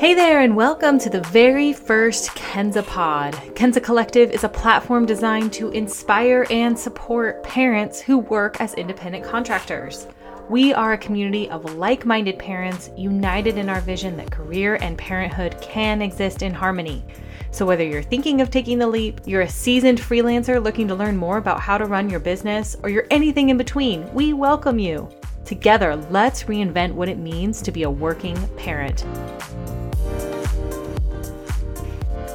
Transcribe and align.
Hey 0.00 0.14
there, 0.14 0.40
and 0.40 0.56
welcome 0.56 0.98
to 0.98 1.10
the 1.10 1.20
very 1.20 1.74
first 1.74 2.30
Kenza 2.30 2.86
Pod. 2.86 3.34
Kenza 3.54 3.84
Collective 3.84 4.30
is 4.30 4.44
a 4.44 4.48
platform 4.48 5.04
designed 5.04 5.52
to 5.52 5.68
inspire 5.72 6.46
and 6.48 6.76
support 6.76 7.42
parents 7.42 8.00
who 8.00 8.16
work 8.16 8.58
as 8.62 8.72
independent 8.72 9.26
contractors. 9.26 10.06
We 10.48 10.72
are 10.72 10.94
a 10.94 10.98
community 10.98 11.50
of 11.50 11.74
like 11.74 12.06
minded 12.06 12.38
parents 12.38 12.88
united 12.96 13.58
in 13.58 13.68
our 13.68 13.82
vision 13.82 14.16
that 14.16 14.30
career 14.30 14.76
and 14.76 14.96
parenthood 14.96 15.60
can 15.60 16.00
exist 16.00 16.40
in 16.40 16.54
harmony. 16.54 17.04
So, 17.50 17.66
whether 17.66 17.84
you're 17.84 18.02
thinking 18.02 18.40
of 18.40 18.50
taking 18.50 18.78
the 18.78 18.86
leap, 18.86 19.20
you're 19.26 19.42
a 19.42 19.48
seasoned 19.50 20.00
freelancer 20.00 20.64
looking 20.64 20.88
to 20.88 20.94
learn 20.94 21.18
more 21.18 21.36
about 21.36 21.60
how 21.60 21.76
to 21.76 21.84
run 21.84 22.08
your 22.08 22.20
business, 22.20 22.74
or 22.82 22.88
you're 22.88 23.06
anything 23.10 23.50
in 23.50 23.58
between, 23.58 24.10
we 24.14 24.32
welcome 24.32 24.78
you. 24.78 25.10
Together, 25.44 25.94
let's 26.08 26.44
reinvent 26.44 26.94
what 26.94 27.10
it 27.10 27.18
means 27.18 27.60
to 27.60 27.70
be 27.70 27.82
a 27.82 27.90
working 27.90 28.38
parent. 28.56 29.04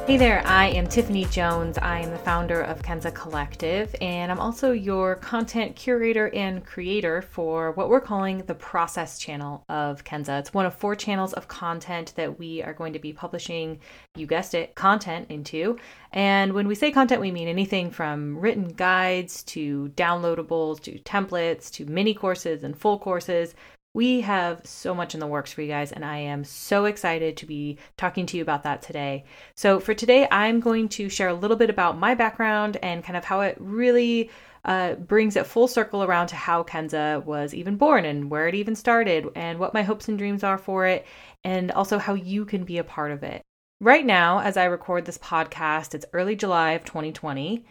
Hey 0.06 0.18
there, 0.18 0.46
I 0.46 0.68
am 0.68 0.86
Tiffany 0.86 1.24
Jones. 1.24 1.78
I 1.78 1.98
am 1.98 2.12
the 2.12 2.18
founder 2.18 2.60
of 2.60 2.80
Kenza 2.80 3.12
Collective, 3.12 3.92
and 4.00 4.30
I'm 4.30 4.38
also 4.38 4.70
your 4.70 5.16
content 5.16 5.74
curator 5.74 6.32
and 6.32 6.64
creator 6.64 7.22
for 7.22 7.72
what 7.72 7.88
we're 7.88 8.00
calling 8.00 8.38
the 8.38 8.54
Process 8.54 9.18
channel 9.18 9.64
of 9.68 10.04
Kenza. 10.04 10.38
It's 10.38 10.54
one 10.54 10.64
of 10.64 10.76
four 10.76 10.94
channels 10.94 11.32
of 11.32 11.48
content 11.48 12.12
that 12.14 12.38
we 12.38 12.62
are 12.62 12.72
going 12.72 12.92
to 12.92 13.00
be 13.00 13.12
publishing, 13.12 13.80
you 14.14 14.28
guessed 14.28 14.54
it, 14.54 14.76
content 14.76 15.28
into. 15.28 15.76
And 16.12 16.52
when 16.52 16.68
we 16.68 16.76
say 16.76 16.92
content, 16.92 17.20
we 17.20 17.32
mean 17.32 17.48
anything 17.48 17.90
from 17.90 18.38
written 18.38 18.68
guides 18.68 19.42
to 19.42 19.88
downloadables 19.96 20.80
to 20.82 21.00
templates 21.00 21.68
to 21.72 21.84
mini 21.84 22.14
courses 22.14 22.62
and 22.62 22.78
full 22.78 23.00
courses 23.00 23.56
we 23.96 24.20
have 24.20 24.60
so 24.66 24.94
much 24.94 25.14
in 25.14 25.20
the 25.20 25.26
works 25.26 25.50
for 25.50 25.62
you 25.62 25.68
guys, 25.68 25.90
and 25.90 26.04
I 26.04 26.18
am 26.18 26.44
so 26.44 26.84
excited 26.84 27.38
to 27.38 27.46
be 27.46 27.78
talking 27.96 28.26
to 28.26 28.36
you 28.36 28.42
about 28.42 28.62
that 28.64 28.82
today. 28.82 29.24
So, 29.54 29.80
for 29.80 29.94
today, 29.94 30.28
I'm 30.30 30.60
going 30.60 30.90
to 30.90 31.08
share 31.08 31.28
a 31.28 31.34
little 31.34 31.56
bit 31.56 31.70
about 31.70 31.98
my 31.98 32.14
background 32.14 32.76
and 32.82 33.02
kind 33.02 33.16
of 33.16 33.24
how 33.24 33.40
it 33.40 33.56
really 33.58 34.30
uh, 34.66 34.96
brings 34.96 35.34
it 35.34 35.46
full 35.46 35.66
circle 35.66 36.02
around 36.02 36.26
to 36.26 36.36
how 36.36 36.62
Kenza 36.62 37.24
was 37.24 37.54
even 37.54 37.78
born 37.78 38.04
and 38.04 38.30
where 38.30 38.46
it 38.46 38.54
even 38.54 38.76
started, 38.76 39.28
and 39.34 39.58
what 39.58 39.72
my 39.72 39.82
hopes 39.82 40.08
and 40.08 40.18
dreams 40.18 40.44
are 40.44 40.58
for 40.58 40.84
it, 40.84 41.06
and 41.42 41.72
also 41.72 41.96
how 41.96 42.12
you 42.12 42.44
can 42.44 42.64
be 42.64 42.76
a 42.76 42.84
part 42.84 43.12
of 43.12 43.22
it. 43.22 43.40
Right 43.80 44.04
now, 44.04 44.40
as 44.40 44.58
I 44.58 44.66
record 44.66 45.06
this 45.06 45.16
podcast, 45.16 45.94
it's 45.94 46.04
early 46.12 46.36
July 46.36 46.72
of 46.72 46.84
2020, 46.84 47.64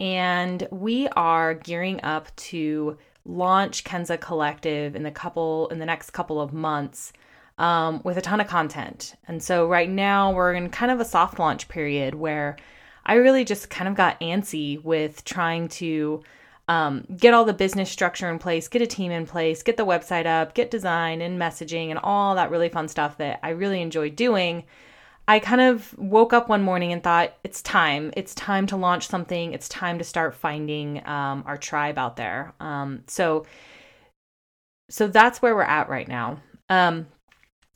and 0.00 0.66
we 0.72 1.06
are 1.06 1.54
gearing 1.54 2.00
up 2.02 2.34
to 2.34 2.98
launch 3.28 3.84
Kenza 3.84 4.18
Collective 4.18 4.96
in 4.96 5.04
the 5.04 5.10
couple 5.10 5.68
in 5.68 5.78
the 5.78 5.86
next 5.86 6.10
couple 6.10 6.40
of 6.40 6.52
months 6.52 7.12
um, 7.58 8.00
with 8.02 8.16
a 8.16 8.22
ton 8.22 8.40
of 8.40 8.48
content. 8.48 9.14
And 9.28 9.42
so 9.42 9.68
right 9.68 9.88
now 9.88 10.32
we're 10.32 10.54
in 10.54 10.70
kind 10.70 10.90
of 10.90 10.98
a 10.98 11.04
soft 11.04 11.38
launch 11.38 11.68
period 11.68 12.14
where 12.14 12.56
I 13.04 13.14
really 13.14 13.44
just 13.44 13.70
kind 13.70 13.88
of 13.88 13.94
got 13.94 14.18
antsy 14.20 14.82
with 14.82 15.24
trying 15.24 15.68
to 15.68 16.22
um, 16.68 17.06
get 17.16 17.34
all 17.34 17.44
the 17.44 17.54
business 17.54 17.90
structure 17.90 18.30
in 18.30 18.38
place, 18.38 18.68
get 18.68 18.82
a 18.82 18.86
team 18.86 19.10
in 19.10 19.26
place, 19.26 19.62
get 19.62 19.76
the 19.76 19.86
website 19.86 20.26
up, 20.26 20.54
get 20.54 20.70
design 20.70 21.20
and 21.20 21.40
messaging 21.40 21.88
and 21.90 21.98
all 21.98 22.34
that 22.34 22.50
really 22.50 22.68
fun 22.68 22.88
stuff 22.88 23.16
that 23.18 23.40
I 23.42 23.50
really 23.50 23.80
enjoy 23.80 24.10
doing. 24.10 24.64
I 25.28 25.40
kind 25.40 25.60
of 25.60 25.96
woke 25.98 26.32
up 26.32 26.48
one 26.48 26.62
morning 26.62 26.90
and 26.90 27.02
thought, 27.02 27.34
it's 27.44 27.60
time. 27.60 28.12
It's 28.16 28.34
time 28.34 28.66
to 28.68 28.78
launch 28.78 29.06
something. 29.06 29.52
It's 29.52 29.68
time 29.68 29.98
to 29.98 30.04
start 30.04 30.34
finding 30.34 31.06
um, 31.06 31.44
our 31.46 31.58
tribe 31.58 31.98
out 31.98 32.16
there. 32.16 32.54
Um, 32.60 33.02
so, 33.08 33.44
so 34.88 35.06
that's 35.06 35.42
where 35.42 35.54
we're 35.54 35.62
at 35.62 35.90
right 35.90 36.08
now. 36.08 36.40
Um, 36.70 37.08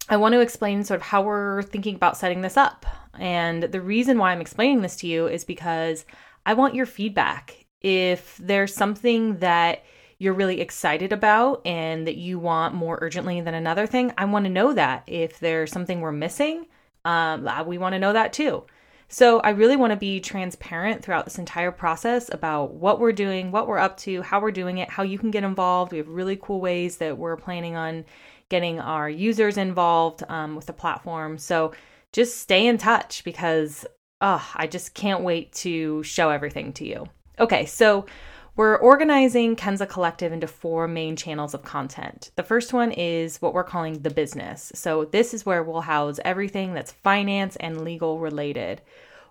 I 0.08 0.16
want 0.16 0.32
to 0.32 0.40
explain 0.40 0.82
sort 0.82 1.00
of 1.00 1.06
how 1.06 1.20
we're 1.20 1.62
thinking 1.62 1.94
about 1.94 2.16
setting 2.16 2.40
this 2.40 2.56
up. 2.56 2.86
And 3.18 3.64
the 3.64 3.82
reason 3.82 4.16
why 4.16 4.32
I'm 4.32 4.40
explaining 4.40 4.80
this 4.80 4.96
to 4.96 5.06
you 5.06 5.26
is 5.28 5.44
because 5.44 6.06
I 6.46 6.54
want 6.54 6.74
your 6.74 6.86
feedback. 6.86 7.66
If 7.82 8.38
there's 8.38 8.74
something 8.74 9.40
that 9.40 9.84
you're 10.18 10.32
really 10.32 10.62
excited 10.62 11.12
about 11.12 11.66
and 11.66 12.06
that 12.06 12.16
you 12.16 12.38
want 12.38 12.74
more 12.74 12.98
urgently 13.02 13.42
than 13.42 13.52
another 13.52 13.86
thing, 13.86 14.10
I 14.16 14.24
want 14.24 14.46
to 14.46 14.50
know 14.50 14.72
that. 14.72 15.04
If 15.06 15.38
there's 15.38 15.70
something 15.70 16.00
we're 16.00 16.12
missing, 16.12 16.66
um, 17.04 17.48
we 17.66 17.78
want 17.78 17.94
to 17.94 17.98
know 17.98 18.12
that 18.12 18.32
too. 18.32 18.64
So 19.08 19.40
I 19.40 19.50
really 19.50 19.76
want 19.76 19.90
to 19.90 19.96
be 19.96 20.20
transparent 20.20 21.02
throughout 21.02 21.26
this 21.26 21.38
entire 21.38 21.70
process 21.70 22.32
about 22.32 22.72
what 22.72 22.98
we're 22.98 23.12
doing, 23.12 23.52
what 23.52 23.68
we're 23.68 23.78
up 23.78 23.98
to, 23.98 24.22
how 24.22 24.40
we're 24.40 24.52
doing 24.52 24.78
it, 24.78 24.88
how 24.88 25.02
you 25.02 25.18
can 25.18 25.30
get 25.30 25.44
involved. 25.44 25.92
We 25.92 25.98
have 25.98 26.08
really 26.08 26.38
cool 26.40 26.62
ways 26.62 26.96
that 26.96 27.18
we're 27.18 27.36
planning 27.36 27.76
on 27.76 28.06
getting 28.48 28.80
our 28.80 29.10
users 29.10 29.58
involved 29.58 30.22
um, 30.30 30.56
with 30.56 30.64
the 30.64 30.72
platform. 30.72 31.36
So 31.36 31.74
just 32.12 32.38
stay 32.38 32.66
in 32.66 32.78
touch 32.78 33.22
because 33.22 33.84
oh, 34.22 34.50
I 34.54 34.66
just 34.66 34.94
can't 34.94 35.22
wait 35.22 35.52
to 35.54 36.02
show 36.04 36.30
everything 36.30 36.72
to 36.74 36.86
you. 36.86 37.06
Okay, 37.38 37.66
so 37.66 38.06
we're 38.54 38.76
organizing 38.76 39.56
Kenza 39.56 39.88
Collective 39.88 40.32
into 40.32 40.46
four 40.46 40.86
main 40.86 41.16
channels 41.16 41.54
of 41.54 41.62
content. 41.62 42.30
The 42.36 42.42
first 42.42 42.72
one 42.74 42.92
is 42.92 43.40
what 43.40 43.54
we're 43.54 43.64
calling 43.64 44.02
the 44.02 44.10
business. 44.10 44.70
So, 44.74 45.06
this 45.06 45.32
is 45.32 45.46
where 45.46 45.62
we'll 45.62 45.80
house 45.80 46.20
everything 46.24 46.74
that's 46.74 46.92
finance 46.92 47.56
and 47.56 47.82
legal 47.82 48.18
related. 48.18 48.82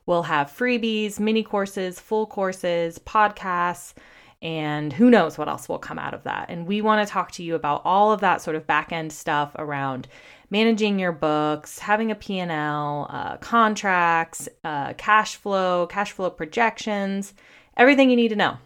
We'll 0.07 0.23
have 0.23 0.51
freebies, 0.51 1.19
mini 1.19 1.43
courses, 1.43 1.99
full 1.99 2.25
courses, 2.25 2.97
podcasts, 2.97 3.93
and 4.41 4.91
who 4.91 5.11
knows 5.11 5.37
what 5.37 5.47
else 5.47 5.69
will 5.69 5.77
come 5.77 5.99
out 5.99 6.15
of 6.15 6.23
that. 6.23 6.47
And 6.49 6.65
we 6.65 6.81
want 6.81 7.07
to 7.07 7.11
talk 7.11 7.31
to 7.33 7.43
you 7.43 7.53
about 7.53 7.83
all 7.85 8.11
of 8.11 8.21
that 8.21 8.41
sort 8.41 8.55
of 8.55 8.65
back 8.65 8.91
end 8.91 9.13
stuff 9.13 9.51
around 9.59 10.07
managing 10.49 10.97
your 10.97 11.11
books, 11.11 11.77
having 11.77 12.09
a 12.09 12.15
P&L, 12.15 13.07
uh, 13.09 13.37
contracts, 13.37 14.49
uh, 14.63 14.93
cash 14.93 15.35
flow, 15.35 15.85
cash 15.85 16.11
flow 16.11 16.31
projections, 16.31 17.35
everything 17.77 18.09
you 18.09 18.15
need 18.15 18.29
to 18.29 18.35
know. 18.35 18.57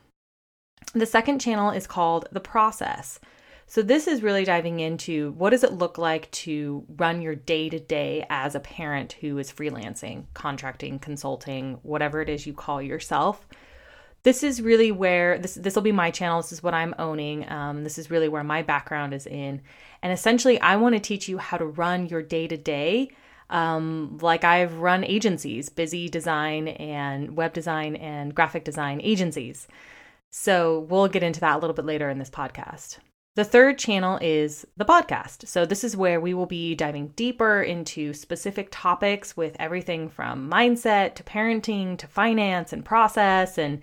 The 0.95 1.05
second 1.05 1.39
channel 1.39 1.71
is 1.71 1.87
called 1.87 2.29
The 2.31 2.39
Process. 2.39 3.19
So, 3.67 3.81
this 3.81 4.07
is 4.07 4.23
really 4.23 4.45
diving 4.45 4.79
into 4.79 5.33
what 5.33 5.49
does 5.49 5.65
it 5.65 5.73
look 5.73 5.97
like 5.97 6.31
to 6.31 6.85
run 6.95 7.21
your 7.21 7.35
day 7.35 7.67
to 7.67 7.81
day 7.81 8.25
as 8.29 8.55
a 8.55 8.61
parent 8.61 9.13
who 9.19 9.37
is 9.37 9.51
freelancing, 9.51 10.23
contracting, 10.33 10.99
consulting, 10.99 11.79
whatever 11.83 12.21
it 12.21 12.29
is 12.29 12.47
you 12.47 12.53
call 12.53 12.81
yourself. 12.81 13.45
This 14.23 14.41
is 14.41 14.61
really 14.61 14.93
where 14.93 15.37
this 15.37 15.55
this 15.55 15.75
will 15.75 15.81
be 15.81 15.91
my 15.91 16.11
channel. 16.11 16.41
This 16.41 16.53
is 16.53 16.63
what 16.63 16.73
I'm 16.73 16.95
owning. 16.97 17.49
Um, 17.51 17.83
this 17.83 17.97
is 17.97 18.09
really 18.09 18.29
where 18.29 18.43
my 18.43 18.61
background 18.61 19.13
is 19.13 19.27
in, 19.27 19.61
and 20.01 20.13
essentially, 20.13 20.61
I 20.61 20.77
want 20.77 20.95
to 20.95 21.01
teach 21.01 21.27
you 21.27 21.39
how 21.39 21.57
to 21.57 21.65
run 21.65 22.07
your 22.07 22.21
day 22.21 22.47
to 22.47 22.55
day 22.55 23.09
um, 23.49 24.17
like 24.21 24.43
I've 24.43 24.77
run 24.77 25.03
agencies, 25.03 25.69
busy 25.69 26.09
design 26.09 26.67
and 26.67 27.35
web 27.35 27.53
design 27.53 27.95
and 27.95 28.33
graphic 28.33 28.63
design 28.63 29.01
agencies. 29.03 29.67
So 30.37 30.79
we'll 30.89 31.07
get 31.07 31.23
into 31.23 31.39
that 31.39 31.55
a 31.55 31.59
little 31.59 31.73
bit 31.73 31.85
later 31.85 32.09
in 32.09 32.19
this 32.19 32.29
podcast. 32.29 32.97
The 33.35 33.45
third 33.45 33.77
channel 33.77 34.19
is 34.21 34.67
the 34.75 34.83
podcast. 34.83 35.47
So, 35.47 35.65
this 35.65 35.81
is 35.81 35.95
where 35.95 36.19
we 36.19 36.33
will 36.33 36.45
be 36.45 36.75
diving 36.75 37.07
deeper 37.15 37.61
into 37.61 38.13
specific 38.13 38.67
topics 38.69 39.37
with 39.37 39.55
everything 39.59 40.09
from 40.09 40.51
mindset 40.51 41.15
to 41.15 41.23
parenting 41.23 41.97
to 41.99 42.07
finance 42.07 42.73
and 42.73 42.83
process. 42.83 43.57
And 43.57 43.81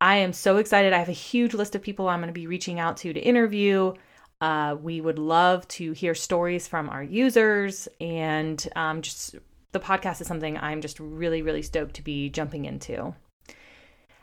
I 0.00 0.16
am 0.16 0.32
so 0.32 0.56
excited. 0.56 0.94
I 0.94 0.98
have 0.98 1.10
a 1.10 1.12
huge 1.12 1.52
list 1.52 1.74
of 1.74 1.82
people 1.82 2.08
I'm 2.08 2.20
going 2.20 2.28
to 2.28 2.32
be 2.32 2.46
reaching 2.46 2.80
out 2.80 2.96
to 2.98 3.12
to 3.12 3.20
interview. 3.20 3.92
Uh, 4.40 4.76
we 4.80 5.02
would 5.02 5.18
love 5.18 5.68
to 5.68 5.92
hear 5.92 6.14
stories 6.14 6.66
from 6.66 6.88
our 6.88 7.02
users. 7.02 7.86
And 8.00 8.66
um, 8.76 9.02
just 9.02 9.36
the 9.72 9.80
podcast 9.80 10.22
is 10.22 10.26
something 10.26 10.56
I'm 10.56 10.80
just 10.80 10.98
really, 10.98 11.42
really 11.42 11.62
stoked 11.62 11.96
to 11.96 12.02
be 12.02 12.30
jumping 12.30 12.64
into. 12.64 13.14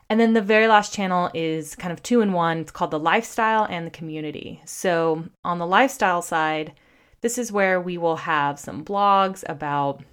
And 0.10 0.20
then 0.20 0.34
the 0.34 0.42
very 0.42 0.68
last 0.68 0.94
channel 0.94 1.30
is 1.36 1.76
kind 1.76 1.94
of 1.94 2.02
two 2.02 2.22
in 2.22 2.34
one. 2.34 2.60
It's 2.60 2.72
called 2.72 2.92
the 2.92 3.00
lifestyle 3.00 3.66
and 3.66 3.86
the 3.86 3.92
community. 3.92 4.62
So, 4.66 5.26
on 5.44 5.60
the 5.60 5.68
lifestyle 5.68 6.24
side, 6.24 6.74
this 7.22 7.38
is 7.38 7.52
where 7.52 7.80
we 7.80 7.98
will 7.98 8.16
have 8.16 8.60
some 8.60 8.84
blogs 8.84 9.44
about 9.48 10.04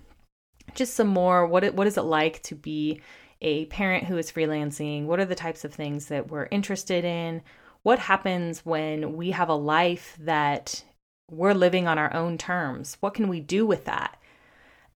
just 0.75 0.95
some 0.95 1.07
more 1.07 1.47
what 1.47 1.65
it, 1.65 1.75
what 1.75 1.87
is 1.87 1.97
it 1.97 2.03
like 2.03 2.43
to 2.43 2.55
be 2.55 3.01
a 3.41 3.67
parent 3.67 4.05
who 4.05 4.19
is 4.19 4.31
freelancing? 4.31 5.07
What 5.07 5.21
are 5.21 5.25
the 5.25 5.35
types 5.35 5.65
of 5.65 5.73
things 5.73 6.07
that 6.07 6.31
we're 6.31 6.49
interested 6.51 7.05
in? 7.05 7.43
What 7.83 7.99
happens 7.99 8.67
when 8.67 9.17
we 9.17 9.31
have 9.31 9.49
a 9.49 9.55
life 9.55 10.17
that 10.21 10.85
we're 11.31 11.55
living 11.55 11.87
on 11.87 11.99
our 11.99 12.13
own 12.13 12.37
terms? 12.37 12.97
What 13.01 13.15
can 13.15 13.29
we 13.29 13.41
do 13.41 13.65
with 13.65 13.85
that? 13.87 14.19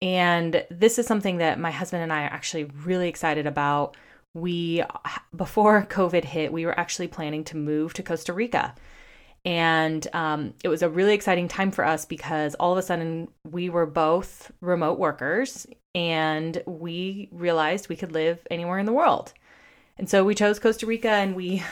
And 0.02 0.66
this 0.70 0.98
is 0.98 1.06
something 1.06 1.38
that 1.38 1.60
my 1.60 1.72
husband 1.72 2.04
and 2.04 2.12
I 2.12 2.24
are 2.24 2.34
actually 2.34 2.66
really 2.66 3.08
excited 3.08 3.46
about 3.46 3.96
we 4.34 4.84
before 5.36 5.86
covid 5.90 6.24
hit 6.24 6.54
we 6.54 6.66
were 6.66 6.80
actually 6.80 7.08
planning 7.08 7.44
to 7.46 7.58
move 7.58 7.94
to 7.94 8.04
costa 8.04 8.34
rica. 8.34 8.76
And 9.46 10.06
um, 10.12 10.54
it 10.66 10.68
was 10.68 10.82
a 10.82 10.90
really 10.90 11.14
exciting 11.14 11.48
time 11.48 11.72
for 11.72 11.86
us 11.86 12.04
because 12.06 12.56
all 12.56 12.74
of 12.74 12.78
a 12.78 12.82
sudden 12.82 13.30
we 13.50 13.70
were 13.70 13.86
both 13.86 14.52
remote 14.60 15.00
workers 15.00 15.66
and 15.96 16.62
we 16.66 17.30
realized 17.32 17.88
we 17.88 17.96
could 17.96 18.12
live 18.12 18.46
anywhere 18.52 18.80
in 18.80 18.86
the 18.86 18.92
world. 18.92 19.34
And 19.98 20.10
so 20.10 20.26
we 20.26 20.36
chose 20.36 20.60
costa 20.60 20.86
rica 20.86 21.10
and 21.10 21.36
we, 21.36 21.64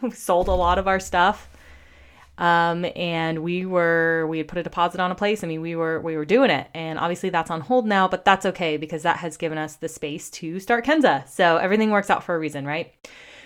we 0.00 0.10
sold 0.12 0.48
a 0.48 0.52
lot 0.52 0.78
of 0.78 0.88
our 0.88 0.98
stuff 0.98 1.48
Um, 2.42 2.84
and 2.96 3.44
we 3.44 3.64
were 3.64 4.26
we 4.26 4.38
had 4.38 4.48
put 4.48 4.58
a 4.58 4.64
deposit 4.64 5.00
on 5.00 5.12
a 5.12 5.14
place. 5.14 5.44
I 5.44 5.46
mean, 5.46 5.60
we 5.60 5.76
were 5.76 6.00
we 6.00 6.16
were 6.16 6.24
doing 6.24 6.50
it, 6.50 6.66
and 6.74 6.98
obviously 6.98 7.30
that's 7.30 7.52
on 7.52 7.60
hold 7.60 7.86
now, 7.86 8.08
but 8.08 8.24
that's 8.24 8.44
okay 8.44 8.76
because 8.76 9.04
that 9.04 9.18
has 9.18 9.36
given 9.36 9.58
us 9.58 9.76
the 9.76 9.88
space 9.88 10.28
to 10.30 10.58
start 10.58 10.84
Kenza. 10.84 11.26
So 11.28 11.58
everything 11.58 11.90
works 11.90 12.10
out 12.10 12.24
for 12.24 12.34
a 12.34 12.38
reason, 12.40 12.66
right? 12.66 12.92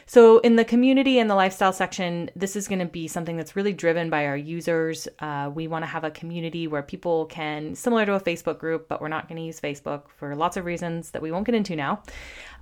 So, 0.08 0.38
in 0.38 0.54
the 0.54 0.64
community 0.64 1.18
and 1.18 1.28
the 1.28 1.34
lifestyle 1.34 1.72
section, 1.72 2.30
this 2.36 2.54
is 2.54 2.68
going 2.68 2.78
to 2.78 2.84
be 2.84 3.08
something 3.08 3.36
that's 3.36 3.56
really 3.56 3.72
driven 3.72 4.08
by 4.08 4.26
our 4.26 4.36
users. 4.36 5.08
Uh, 5.18 5.50
we 5.52 5.66
want 5.66 5.82
to 5.82 5.86
have 5.86 6.04
a 6.04 6.12
community 6.12 6.68
where 6.68 6.82
people 6.82 7.26
can, 7.26 7.74
similar 7.74 8.06
to 8.06 8.14
a 8.14 8.20
Facebook 8.20 8.58
group, 8.58 8.88
but 8.88 9.00
we're 9.00 9.08
not 9.08 9.28
going 9.28 9.36
to 9.36 9.42
use 9.42 9.60
Facebook 9.60 10.02
for 10.16 10.36
lots 10.36 10.56
of 10.56 10.64
reasons 10.64 11.10
that 11.10 11.22
we 11.22 11.32
won't 11.32 11.44
get 11.44 11.56
into 11.56 11.74
now. 11.74 12.02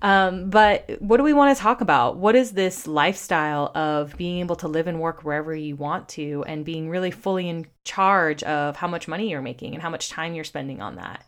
Um, 0.01 0.49
but 0.49 0.91
what 1.01 1.19
do 1.19 1.23
we 1.23 1.35
want 1.35 1.55
to 1.55 1.63
talk 1.63 1.83
about? 1.83 2.17
What 2.17 2.35
is 2.35 2.53
this 2.53 2.87
lifestyle 2.87 3.71
of 3.75 4.17
being 4.17 4.41
able 4.41 4.57
to 4.57 4.69
live 4.69 4.87
and 4.87 4.99
work 4.99 5.23
wherever 5.23 5.55
you 5.55 5.77
want 5.77 6.09
to 6.11 6.45
and 6.47 6.65
being 6.65 6.89
really 6.89 7.11
fully 7.11 7.51
in 7.51 7.67
charge 7.85 8.43
of 8.45 8.77
how 8.77 8.89
much 8.89 9.07
money 9.07 9.29
you're 9.29 9.43
making 9.43 9.75
and 9.75 9.83
how 9.83 9.91
much 9.91 10.09
time 10.09 10.35
you're 10.35 10.45
spending 10.45 10.81
on 10.81 10.97
that? 10.97 11.27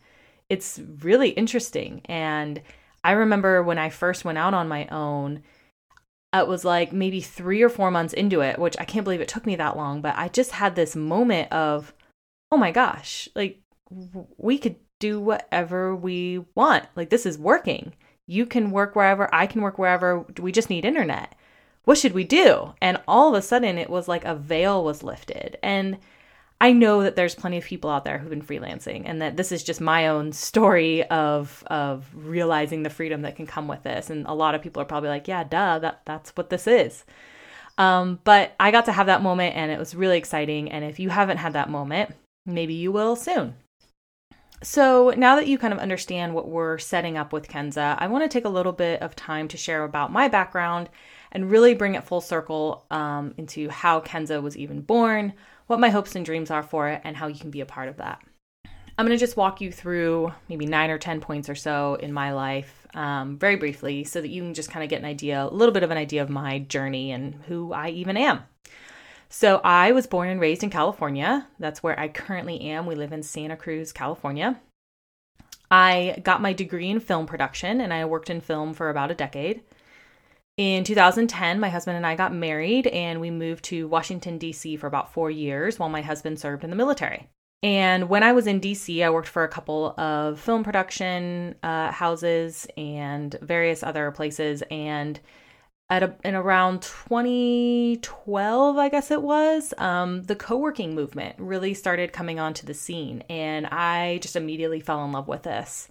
It's 0.49 0.81
really 1.03 1.29
interesting. 1.29 2.01
And 2.05 2.59
I 3.03 3.11
remember 3.11 3.61
when 3.61 3.77
I 3.77 3.89
first 3.89 4.25
went 4.25 4.39
out 4.39 4.55
on 4.55 4.67
my 4.67 4.87
own 4.87 5.43
it 6.33 6.47
was 6.47 6.65
like 6.65 6.91
maybe 6.91 7.21
three 7.21 7.61
or 7.61 7.69
four 7.69 7.91
months 7.91 8.13
into 8.13 8.41
it, 8.41 8.59
which 8.59 8.75
I 8.79 8.85
can't 8.85 9.03
believe 9.03 9.21
it 9.21 9.27
took 9.27 9.45
me 9.45 9.55
that 9.55 9.77
long, 9.77 10.01
but 10.01 10.15
I 10.17 10.27
just 10.27 10.51
had 10.51 10.75
this 10.75 10.95
moment 10.95 11.51
of, 11.51 11.93
oh 12.51 12.57
my 12.57 12.71
gosh, 12.71 13.29
like 13.35 13.61
we 14.37 14.57
could 14.57 14.75
do 14.99 15.19
whatever 15.19 15.95
we 15.95 16.43
want. 16.55 16.85
Like 16.95 17.09
this 17.09 17.25
is 17.25 17.37
working. 17.37 17.93
You 18.25 18.45
can 18.45 18.71
work 18.71 18.95
wherever, 18.95 19.33
I 19.33 19.47
can 19.47 19.61
work 19.61 19.77
wherever. 19.77 20.25
We 20.39 20.51
just 20.51 20.69
need 20.69 20.85
internet. 20.85 21.33
What 21.85 21.97
should 21.97 22.13
we 22.13 22.25
do? 22.25 22.73
And 22.81 23.01
all 23.07 23.29
of 23.29 23.35
a 23.35 23.41
sudden, 23.41 23.77
it 23.77 23.89
was 23.89 24.09
like 24.09 24.25
a 24.25 24.35
veil 24.35 24.83
was 24.83 25.03
lifted. 25.03 25.57
And 25.63 25.99
I 26.59 26.71
know 26.71 27.03
that 27.03 27.15
there's 27.15 27.35
plenty 27.35 27.57
of 27.57 27.65
people 27.65 27.89
out 27.89 28.03
there 28.03 28.17
who've 28.17 28.29
been 28.29 28.41
freelancing 28.41 29.03
and 29.05 29.21
that 29.21 29.37
this 29.37 29.51
is 29.51 29.63
just 29.63 29.79
my 29.79 30.07
own 30.07 30.31
story 30.31 31.03
of 31.03 31.63
of 31.67 32.09
realizing 32.13 32.83
the 32.83 32.89
freedom 32.89 33.21
that 33.21 33.35
can 33.35 33.45
come 33.45 33.67
with 33.67 33.83
this. 33.83 34.09
And 34.09 34.25
a 34.25 34.33
lot 34.33 34.55
of 34.55 34.61
people 34.61 34.81
are 34.81 34.85
probably 34.85 35.09
like, 35.09 35.27
yeah, 35.27 35.43
duh, 35.43 35.79
that 35.79 36.01
that's 36.05 36.31
what 36.31 36.49
this 36.49 36.65
is. 36.65 37.05
Um, 37.77 38.19
but 38.23 38.55
I 38.59 38.71
got 38.71 38.85
to 38.85 38.91
have 38.91 39.05
that 39.05 39.21
moment 39.21 39.55
and 39.55 39.71
it 39.71 39.77
was 39.77 39.93
really 39.93 40.17
exciting. 40.17 40.71
And 40.71 40.83
if 40.83 40.99
you 40.99 41.09
haven't 41.09 41.37
had 41.37 41.53
that 41.53 41.69
moment, 41.69 42.15
maybe 42.45 42.73
you 42.73 42.91
will 42.91 43.15
soon. 43.15 43.53
So 44.63 45.13
now 45.15 45.35
that 45.35 45.45
you 45.45 45.59
kind 45.59 45.73
of 45.73 45.79
understand 45.79 46.33
what 46.33 46.47
we're 46.47 46.79
setting 46.79 47.15
up 47.15 47.31
with 47.31 47.47
Kenza, 47.47 47.95
I 47.99 48.07
want 48.07 48.23
to 48.23 48.29
take 48.29 48.45
a 48.45 48.49
little 48.49 48.71
bit 48.71 49.03
of 49.03 49.15
time 49.15 49.47
to 49.49 49.57
share 49.57 49.83
about 49.83 50.11
my 50.11 50.27
background 50.27 50.89
and 51.31 51.51
really 51.51 51.75
bring 51.75 51.93
it 51.93 52.03
full 52.03 52.21
circle 52.21 52.85
um, 52.89 53.35
into 53.37 53.69
how 53.69 53.99
Kenza 53.99 54.41
was 54.41 54.57
even 54.57 54.81
born, 54.81 55.33
what 55.67 55.79
my 55.79 55.89
hopes 55.89 56.15
and 56.15 56.25
dreams 56.25 56.49
are 56.49 56.63
for 56.63 56.89
it, 56.89 57.01
and 57.03 57.15
how 57.15 57.27
you 57.27 57.39
can 57.39 57.51
be 57.51 57.61
a 57.61 57.65
part 57.65 57.89
of 57.89 57.97
that. 57.97 58.21
I'm 58.97 59.05
going 59.05 59.17
to 59.17 59.23
just 59.23 59.37
walk 59.37 59.61
you 59.61 59.71
through 59.71 60.33
maybe 60.49 60.65
nine 60.65 60.89
or 60.89 60.97
10 60.97 61.21
points 61.21 61.49
or 61.49 61.55
so 61.55 61.95
in 61.95 62.11
my 62.11 62.33
life 62.33 62.87
um, 62.95 63.37
very 63.37 63.55
briefly 63.55 64.03
so 64.03 64.19
that 64.19 64.29
you 64.29 64.41
can 64.41 64.55
just 64.55 64.71
kind 64.71 64.83
of 64.83 64.89
get 64.89 64.99
an 64.99 65.05
idea, 65.05 65.43
a 65.43 65.53
little 65.53 65.73
bit 65.73 65.83
of 65.83 65.91
an 65.91 65.97
idea 65.97 66.23
of 66.23 66.31
my 66.31 66.59
journey 66.59 67.11
and 67.11 67.35
who 67.47 67.73
I 67.73 67.89
even 67.89 68.17
am. 68.17 68.41
So, 69.29 69.59
I 69.63 69.91
was 69.91 70.07
born 70.07 70.29
and 70.29 70.39
raised 70.39 70.63
in 70.63 70.69
California. 70.69 71.47
That's 71.59 71.83
where 71.83 71.99
I 71.99 72.07
currently 72.07 72.61
am. 72.61 72.85
We 72.85 72.95
live 72.95 73.11
in 73.11 73.21
Santa 73.21 73.57
Cruz, 73.57 73.91
California. 73.91 74.59
I 75.69 76.21
got 76.23 76.41
my 76.41 76.53
degree 76.53 76.89
in 76.89 77.01
film 77.01 77.25
production 77.25 77.81
and 77.81 77.93
I 77.93 78.05
worked 78.05 78.29
in 78.29 78.41
film 78.41 78.73
for 78.73 78.89
about 78.89 79.11
a 79.11 79.15
decade. 79.15 79.61
In 80.57 80.83
2010, 80.83 81.59
my 81.59 81.69
husband 81.69 81.97
and 81.97 82.05
I 82.05 82.15
got 82.15 82.33
married 82.33 82.87
and 82.87 83.21
we 83.21 83.29
moved 83.29 83.63
to 83.65 83.87
Washington, 83.87 84.39
D.C. 84.39 84.75
for 84.77 84.87
about 84.87 85.13
four 85.13 85.29
years 85.29 85.77
while 85.77 85.89
my 85.89 86.01
husband 86.01 86.39
served 86.39 86.63
in 86.63 86.71
the 86.71 86.75
military. 86.75 87.29
And 87.61 88.09
when 88.09 88.23
I 88.23 88.33
was 88.33 88.47
in 88.47 88.59
DC, 88.59 89.03
I 89.03 89.11
worked 89.11 89.27
for 89.27 89.43
a 89.43 89.47
couple 89.47 89.93
of 89.99 90.39
film 90.39 90.63
production 90.63 91.53
uh, 91.61 91.91
houses 91.91 92.65
and 92.75 93.35
various 93.41 93.83
other 93.83 94.09
places. 94.09 94.63
And 94.71 95.19
at 95.91 96.01
a, 96.01 96.15
in 96.23 96.33
around 96.33 96.81
2012, 96.81 98.77
I 98.77 98.89
guess 98.89 99.11
it 99.11 99.21
was, 99.21 99.75
um, 99.77 100.23
the 100.23 100.35
co 100.35 100.57
working 100.57 100.95
movement 100.95 101.35
really 101.37 101.75
started 101.75 102.13
coming 102.13 102.39
onto 102.39 102.65
the 102.65 102.73
scene. 102.73 103.21
And 103.29 103.67
I 103.67 104.17
just 104.23 104.35
immediately 104.35 104.79
fell 104.79 105.05
in 105.05 105.11
love 105.11 105.27
with 105.27 105.43
this. 105.43 105.87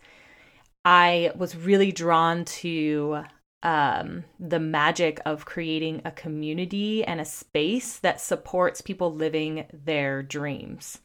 I 0.84 1.30
was 1.36 1.56
really 1.56 1.92
drawn 1.92 2.44
to 2.44 3.24
um, 3.66 4.22
the 4.38 4.60
magic 4.60 5.20
of 5.26 5.44
creating 5.44 6.00
a 6.04 6.12
community 6.12 7.04
and 7.04 7.20
a 7.20 7.24
space 7.24 7.98
that 7.98 8.20
supports 8.20 8.80
people 8.80 9.12
living 9.12 9.66
their 9.84 10.22
dreams. 10.22 11.00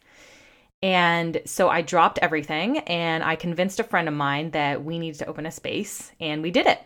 And 0.84 1.42
so 1.46 1.70
I 1.70 1.82
dropped 1.82 2.20
everything 2.22 2.78
and 2.80 3.24
I 3.24 3.36
convinced 3.36 3.80
a 3.80 3.84
friend 3.84 4.08
of 4.08 4.14
mine 4.14 4.52
that 4.52 4.86
we 4.86 5.00
needed 5.00 5.18
to 5.20 5.26
open 5.26 5.48
a 5.48 5.52
space, 5.52 6.12
and 6.20 6.44
we 6.44 6.52
did 6.52 6.68
it. 6.68 6.80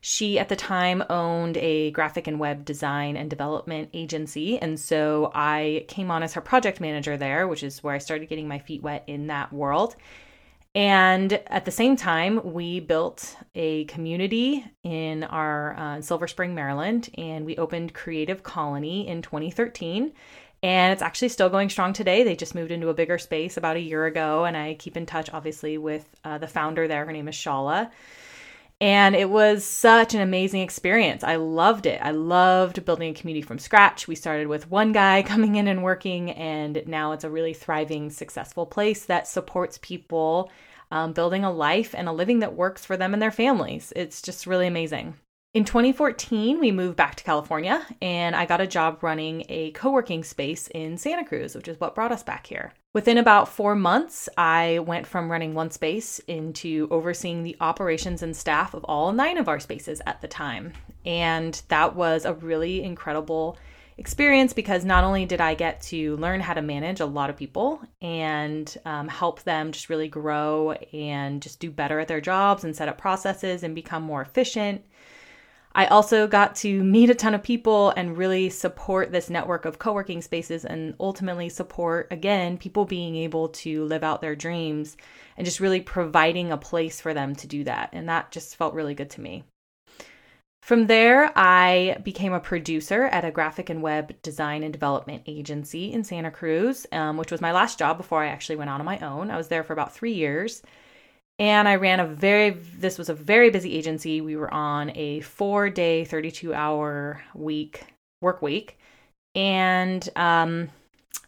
She 0.00 0.38
at 0.38 0.48
the 0.48 0.56
time 0.56 1.04
owned 1.10 1.58
a 1.58 1.90
graphic 1.90 2.26
and 2.26 2.40
web 2.40 2.64
design 2.64 3.16
and 3.16 3.28
development 3.28 3.90
agency. 3.92 4.58
And 4.58 4.80
so 4.80 5.30
I 5.34 5.84
came 5.88 6.10
on 6.10 6.22
as 6.22 6.32
her 6.32 6.40
project 6.40 6.80
manager 6.80 7.18
there, 7.18 7.46
which 7.46 7.62
is 7.62 7.84
where 7.84 7.94
I 7.94 7.98
started 7.98 8.28
getting 8.30 8.48
my 8.48 8.58
feet 8.58 8.82
wet 8.82 9.04
in 9.06 9.26
that 9.26 9.52
world. 9.52 9.94
And 10.74 11.34
at 11.48 11.66
the 11.66 11.70
same 11.70 11.96
time, 11.96 12.52
we 12.54 12.80
built 12.80 13.36
a 13.54 13.84
community 13.84 14.64
in 14.82 15.22
our 15.24 15.76
uh, 15.76 16.00
Silver 16.00 16.26
Spring, 16.26 16.54
Maryland, 16.54 17.10
and 17.18 17.44
we 17.44 17.58
opened 17.58 17.92
Creative 17.92 18.42
Colony 18.42 19.06
in 19.06 19.20
2013. 19.20 20.12
And 20.62 20.92
it's 20.92 21.02
actually 21.02 21.28
still 21.28 21.50
going 21.50 21.68
strong 21.68 21.92
today. 21.92 22.22
They 22.22 22.36
just 22.36 22.54
moved 22.54 22.70
into 22.70 22.88
a 22.88 22.94
bigger 22.94 23.18
space 23.18 23.56
about 23.56 23.76
a 23.76 23.80
year 23.80 24.06
ago, 24.06 24.44
and 24.44 24.56
I 24.56 24.74
keep 24.74 24.96
in 24.96 25.04
touch, 25.04 25.28
obviously, 25.32 25.76
with 25.76 26.08
uh, 26.24 26.38
the 26.38 26.46
founder 26.46 26.88
there. 26.88 27.04
Her 27.04 27.12
name 27.12 27.28
is 27.28 27.34
Shala. 27.34 27.90
And 28.82 29.14
it 29.14 29.30
was 29.30 29.64
such 29.64 30.12
an 30.12 30.20
amazing 30.20 30.60
experience. 30.60 31.22
I 31.22 31.36
loved 31.36 31.86
it. 31.86 32.00
I 32.02 32.10
loved 32.10 32.84
building 32.84 33.10
a 33.10 33.14
community 33.14 33.46
from 33.46 33.60
scratch. 33.60 34.08
We 34.08 34.16
started 34.16 34.48
with 34.48 34.72
one 34.72 34.90
guy 34.90 35.22
coming 35.26 35.54
in 35.54 35.68
and 35.68 35.84
working, 35.84 36.32
and 36.32 36.82
now 36.88 37.12
it's 37.12 37.22
a 37.22 37.30
really 37.30 37.54
thriving, 37.54 38.10
successful 38.10 38.66
place 38.66 39.04
that 39.04 39.28
supports 39.28 39.78
people 39.82 40.50
um, 40.90 41.12
building 41.12 41.44
a 41.44 41.52
life 41.52 41.94
and 41.96 42.08
a 42.08 42.12
living 42.12 42.40
that 42.40 42.56
works 42.56 42.84
for 42.84 42.96
them 42.96 43.12
and 43.12 43.22
their 43.22 43.30
families. 43.30 43.92
It's 43.94 44.20
just 44.20 44.48
really 44.48 44.66
amazing. 44.66 45.14
In 45.54 45.64
2014, 45.64 46.58
we 46.58 46.72
moved 46.72 46.96
back 46.96 47.14
to 47.14 47.24
California 47.24 47.86
and 48.00 48.34
I 48.34 48.46
got 48.46 48.60
a 48.60 48.66
job 48.66 49.04
running 49.04 49.44
a 49.48 49.70
co 49.72 49.92
working 49.92 50.24
space 50.24 50.66
in 50.66 50.98
Santa 50.98 51.24
Cruz, 51.24 51.54
which 51.54 51.68
is 51.68 51.78
what 51.78 51.94
brought 51.94 52.10
us 52.10 52.24
back 52.24 52.48
here. 52.48 52.72
Within 52.94 53.16
about 53.16 53.48
four 53.48 53.74
months, 53.74 54.28
I 54.36 54.80
went 54.80 55.06
from 55.06 55.32
running 55.32 55.54
one 55.54 55.70
space 55.70 56.18
into 56.28 56.88
overseeing 56.90 57.42
the 57.42 57.56
operations 57.58 58.22
and 58.22 58.36
staff 58.36 58.74
of 58.74 58.84
all 58.84 59.12
nine 59.12 59.38
of 59.38 59.48
our 59.48 59.58
spaces 59.60 60.02
at 60.06 60.20
the 60.20 60.28
time. 60.28 60.74
And 61.06 61.60
that 61.68 61.96
was 61.96 62.26
a 62.26 62.34
really 62.34 62.82
incredible 62.82 63.56
experience 63.96 64.52
because 64.52 64.84
not 64.84 65.04
only 65.04 65.24
did 65.24 65.40
I 65.40 65.54
get 65.54 65.80
to 65.82 66.16
learn 66.16 66.40
how 66.40 66.52
to 66.52 66.60
manage 66.60 67.00
a 67.00 67.06
lot 67.06 67.30
of 67.30 67.36
people 67.36 67.80
and 68.02 68.76
um, 68.84 69.08
help 69.08 69.42
them 69.42 69.72
just 69.72 69.88
really 69.88 70.08
grow 70.08 70.72
and 70.92 71.40
just 71.40 71.60
do 71.60 71.70
better 71.70 71.98
at 71.98 72.08
their 72.08 72.20
jobs 72.20 72.62
and 72.62 72.76
set 72.76 72.88
up 72.88 72.98
processes 72.98 73.62
and 73.62 73.74
become 73.74 74.02
more 74.02 74.20
efficient. 74.20 74.84
I 75.74 75.86
also 75.86 76.26
got 76.26 76.54
to 76.56 76.82
meet 76.82 77.10
a 77.10 77.14
ton 77.14 77.34
of 77.34 77.42
people 77.42 77.90
and 77.90 78.16
really 78.16 78.50
support 78.50 79.10
this 79.10 79.30
network 79.30 79.64
of 79.64 79.78
co 79.78 79.92
working 79.92 80.20
spaces 80.20 80.64
and 80.64 80.94
ultimately 81.00 81.48
support, 81.48 82.08
again, 82.10 82.58
people 82.58 82.84
being 82.84 83.16
able 83.16 83.48
to 83.48 83.84
live 83.84 84.04
out 84.04 84.20
their 84.20 84.36
dreams 84.36 84.96
and 85.36 85.46
just 85.46 85.60
really 85.60 85.80
providing 85.80 86.52
a 86.52 86.58
place 86.58 87.00
for 87.00 87.14
them 87.14 87.34
to 87.36 87.46
do 87.46 87.64
that. 87.64 87.90
And 87.92 88.08
that 88.08 88.30
just 88.30 88.56
felt 88.56 88.74
really 88.74 88.94
good 88.94 89.10
to 89.10 89.20
me. 89.20 89.44
From 90.62 90.86
there, 90.86 91.32
I 91.36 91.98
became 92.04 92.32
a 92.32 92.38
producer 92.38 93.04
at 93.06 93.24
a 93.24 93.32
graphic 93.32 93.68
and 93.68 93.82
web 93.82 94.14
design 94.22 94.62
and 94.62 94.72
development 94.72 95.24
agency 95.26 95.92
in 95.92 96.04
Santa 96.04 96.30
Cruz, 96.30 96.86
um, 96.92 97.16
which 97.16 97.32
was 97.32 97.40
my 97.40 97.50
last 97.50 97.80
job 97.80 97.96
before 97.96 98.22
I 98.22 98.28
actually 98.28 98.56
went 98.56 98.70
out 98.70 98.78
on 98.78 98.86
my 98.86 98.98
own. 99.00 99.30
I 99.30 99.36
was 99.36 99.48
there 99.48 99.64
for 99.64 99.72
about 99.72 99.92
three 99.92 100.12
years. 100.12 100.62
And 101.42 101.66
I 101.66 101.74
ran 101.74 101.98
a 101.98 102.06
very, 102.06 102.50
this 102.50 102.98
was 102.98 103.08
a 103.08 103.14
very 103.14 103.50
busy 103.50 103.74
agency. 103.74 104.20
We 104.20 104.36
were 104.36 104.54
on 104.54 104.96
a 104.96 105.22
four 105.22 105.70
day, 105.70 106.04
32 106.04 106.54
hour 106.54 107.20
week, 107.34 107.84
work 108.20 108.42
week. 108.42 108.78
And 109.34 110.08
um, 110.14 110.68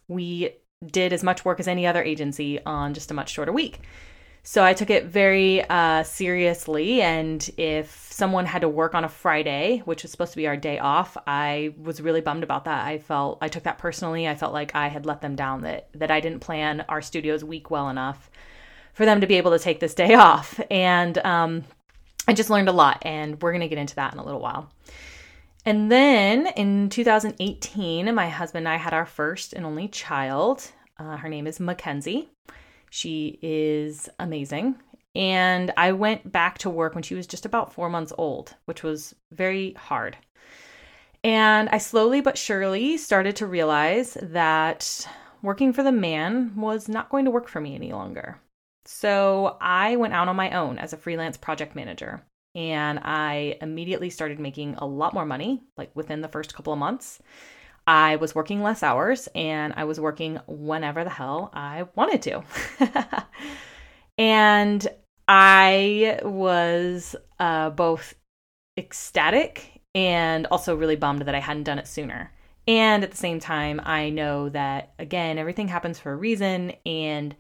we 0.07 0.51
did 0.87 1.13
as 1.13 1.25
much 1.25 1.45
work 1.45 1.59
as 1.59 1.67
any 1.67 1.85
other 1.85 2.01
agency 2.01 2.65
on 2.65 2.95
just 2.95 3.11
a 3.11 3.15
much 3.15 3.31
shorter 3.31 3.51
week. 3.51 3.81
So 4.45 4.63
I 4.63 4.73
took 4.73 4.89
it 4.89 5.07
very 5.07 5.69
uh, 5.69 6.05
seriously. 6.05 7.03
And 7.03 7.51
if 7.57 8.07
someone 8.13 8.47
had 8.47 8.63
to 8.63 8.69
work 8.69 8.95
on 8.95 9.03
a 9.03 9.09
Friday, 9.09 9.83
which 9.85 10.05
was 10.05 10.13
supposed 10.13 10.31
to 10.35 10.37
be 10.37 10.47
our 10.47 10.57
day 10.57 10.79
off, 10.79 11.17
I 11.27 11.75
was 11.77 12.01
really 12.01 12.21
bummed 12.21 12.45
about 12.45 12.67
that. 12.67 12.87
I 12.87 12.99
felt 12.99 13.39
I 13.41 13.49
took 13.49 13.65
that 13.65 13.79
personally. 13.79 14.29
I 14.29 14.37
felt 14.37 14.53
like 14.53 14.77
I 14.77 14.87
had 14.87 15.07
let 15.07 15.23
them 15.23 15.35
down, 15.35 15.63
that, 15.63 15.89
that 15.95 16.13
I 16.13 16.21
didn't 16.21 16.39
plan 16.39 16.85
our 16.89 17.03
studio's 17.03 17.43
week 17.43 17.69
well 17.69 17.89
enough 17.89 18.31
for 18.95 19.05
them 19.05 19.21
to 19.21 19.27
be 19.27 19.37
able 19.37 19.51
to 19.51 19.59
take 19.59 19.81
this 19.81 19.95
day 19.95 20.15
off. 20.15 20.59
And 20.71 21.19
um, 21.19 21.65
I 22.27 22.33
just 22.33 22.51
learned 22.51 22.69
a 22.69 22.73
lot. 22.73 23.03
And 23.03 23.41
we're 23.43 23.53
going 23.53 23.61
to 23.61 23.69
get 23.69 23.79
into 23.79 23.97
that 23.97 24.13
in 24.13 24.19
a 24.19 24.25
little 24.25 24.41
while. 24.41 24.71
And 25.67 25.91
then 25.91 26.47
in 26.57 26.91
2018, 26.91 28.15
my 28.15 28.29
husband 28.29 28.67
and 28.67 28.75
I 28.75 28.77
had 28.77 28.93
our 28.93 29.07
first 29.07 29.53
and 29.53 29.65
only 29.65 29.89
child. 29.89 30.71
Uh, 30.99 31.17
her 31.17 31.29
name 31.29 31.47
is 31.47 31.59
Mackenzie. 31.59 32.29
She 32.91 33.39
is 33.43 34.09
amazing. 34.19 34.77
And 35.15 35.73
I 35.77 35.93
went 35.93 36.31
back 36.31 36.59
to 36.59 36.71
work 36.71 36.95
when 36.95 37.03
she 37.03 37.15
was 37.15 37.27
just 37.27 37.47
about 37.47 37.73
four 37.73 37.89
months 37.89 38.13
old, 38.19 38.55
which 38.67 38.83
was 38.83 39.15
very 39.31 39.73
hard. 39.75 40.17
And 41.23 41.69
I 41.71 41.79
slowly 41.79 42.21
but 42.21 42.37
surely 42.37 42.99
started 42.99 43.37
to 43.37 43.47
realize 43.47 44.19
that 44.21 45.09
working 45.41 45.73
for 45.73 45.83
the 45.83 45.93
man 45.93 46.55
was 46.57 46.89
not 46.89 47.09
going 47.09 47.25
to 47.25 47.31
work 47.31 47.49
for 47.49 47.61
me 47.61 47.75
any 47.75 47.93
longer. 47.93 48.39
So 48.85 49.57
I 49.61 49.97
went 49.97 50.15
out 50.15 50.29
on 50.29 50.37
my 50.37 50.51
own 50.51 50.79
as 50.79 50.93
a 50.93 50.97
freelance 50.97 51.37
project 51.37 51.75
manager 51.75 52.23
and 52.55 53.01
I 53.03 53.59
immediately 53.61 54.11
started 54.11 54.39
making 54.39 54.77
a 54.77 54.87
lot 54.87 55.15
more 55.15 55.27
money, 55.27 55.63
like 55.77 55.91
within 55.95 56.21
the 56.21 56.29
first 56.29 56.55
couple 56.55 56.73
of 56.73 56.79
months. 56.79 57.21
I 57.87 58.17
was 58.17 58.35
working 58.35 58.63
less 58.63 58.83
hours 58.83 59.29
and 59.35 59.75
I 59.77 59.85
was 59.85 60.01
working 60.01 60.39
whenever 60.47 61.05
the 61.05 61.11
hell 61.11 61.51
I 61.53 61.87
wanted 61.95 62.23
to. 62.23 62.45
and 64.19 64.87
I 65.29 66.21
was 66.23 67.17
uh, 67.39 67.71
both 67.71 68.15
ecstatic 68.79 69.83
and 69.95 70.47
also 70.47 70.75
really 70.77 70.97
bummed 70.97 71.23
that 71.23 71.35
I 71.35 71.41
hadn't 71.41 71.65
done 71.65 71.79
it 71.79 71.87
sooner. 71.87 72.33
And 72.67 73.05
at 73.05 73.11
the 73.11 73.17
same 73.17 73.41
time, 73.41 73.81
I 73.85 74.09
know 74.09 74.49
that, 74.49 74.95
again, 74.99 75.37
everything 75.37 75.69
happens 75.69 75.99
for 75.99 76.13
a 76.13 76.17
reason. 76.17 76.73
And 76.87 77.37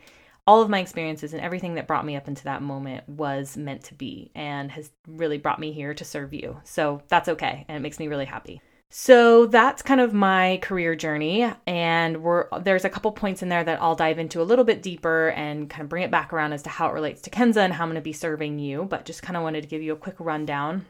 all 0.47 0.61
of 0.61 0.69
my 0.69 0.81
experiences 0.81 1.33
and 1.33 1.43
everything 1.43 1.75
that 1.75 1.87
brought 1.87 2.05
me 2.05 2.17
up 2.17 2.29
into 2.29 2.45
that 2.45 2.63
moment 2.63 3.09
was 3.09 3.57
meant 3.57 3.85
to 3.85 3.95
be 3.95 4.31
and 4.35 4.71
has 4.71 4.91
really 5.07 5.39
brought 5.39 5.59
me 5.59 5.73
here 5.73 5.95
to 5.95 6.05
serve 6.05 6.35
you. 6.35 6.61
So 6.65 7.03
that's 7.09 7.29
okay. 7.31 7.65
And 7.69 7.77
it 7.77 7.81
makes 7.81 7.99
me 7.99 8.09
really 8.09 8.27
happy. 8.27 8.61
So 8.91 9.47
that's 9.47 9.83
kind 9.83 10.01
of 10.01 10.15
my 10.15 10.61
career 10.63 10.95
journey. 10.95 11.51
And 11.67 12.23
we're, 12.23 12.47
there's 12.61 12.85
a 12.85 12.91
couple 12.91 13.11
points 13.11 13.43
in 13.43 13.49
there 13.49 13.65
that 13.65 13.83
I'll 13.83 13.97
dive 13.97 14.19
into 14.19 14.41
a 14.41 14.45
little 14.45 14.65
bit 14.65 14.83
deeper 14.83 15.31
and 15.31 15.69
kind 15.69 15.83
of 15.83 15.89
bring 15.89 16.05
it 16.05 16.13
back 16.13 16.33
around 16.33 16.53
as 16.53 16.63
to 16.63 16.71
how 16.71 16.89
it 16.89 16.93
relates 16.93 17.23
to 17.23 17.31
Kenza 17.31 17.57
and 17.57 17.73
how 17.73 17.83
I'm 17.83 17.91
going 17.91 17.97
to 17.97 18.03
be 18.03 18.13
serving 18.13 18.59
you. 18.59 18.85
But 18.85 19.05
just 19.05 19.23
kind 19.23 19.37
of 19.37 19.43
wanted 19.43 19.63
to 19.63 19.69
give 19.69 19.83
you 19.83 19.95
a 19.95 19.97
quick 19.97 20.17
rundown 20.21 20.87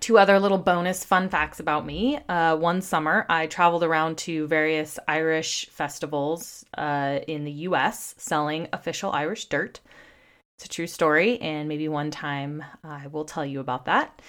two 0.00 0.18
other 0.18 0.38
little 0.38 0.58
bonus 0.58 1.04
fun 1.04 1.28
facts 1.28 1.60
about 1.60 1.86
me. 1.86 2.18
Uh, 2.28 2.56
one 2.56 2.82
summer, 2.82 3.26
I 3.28 3.46
traveled 3.46 3.82
around 3.82 4.18
to 4.18 4.46
various 4.46 4.98
Irish 5.08 5.66
festivals 5.70 6.64
uh, 6.76 7.20
in 7.26 7.44
the 7.44 7.52
US 7.52 8.14
selling 8.18 8.68
official 8.72 9.12
Irish 9.12 9.46
dirt. 9.46 9.80
It's 10.56 10.64
a 10.64 10.68
true 10.68 10.86
story, 10.86 11.40
and 11.40 11.68
maybe 11.68 11.88
one 11.88 12.10
time 12.10 12.64
I 12.82 13.06
will 13.06 13.24
tell 13.24 13.46
you 13.46 13.60
about 13.60 13.84
that. 13.84 14.20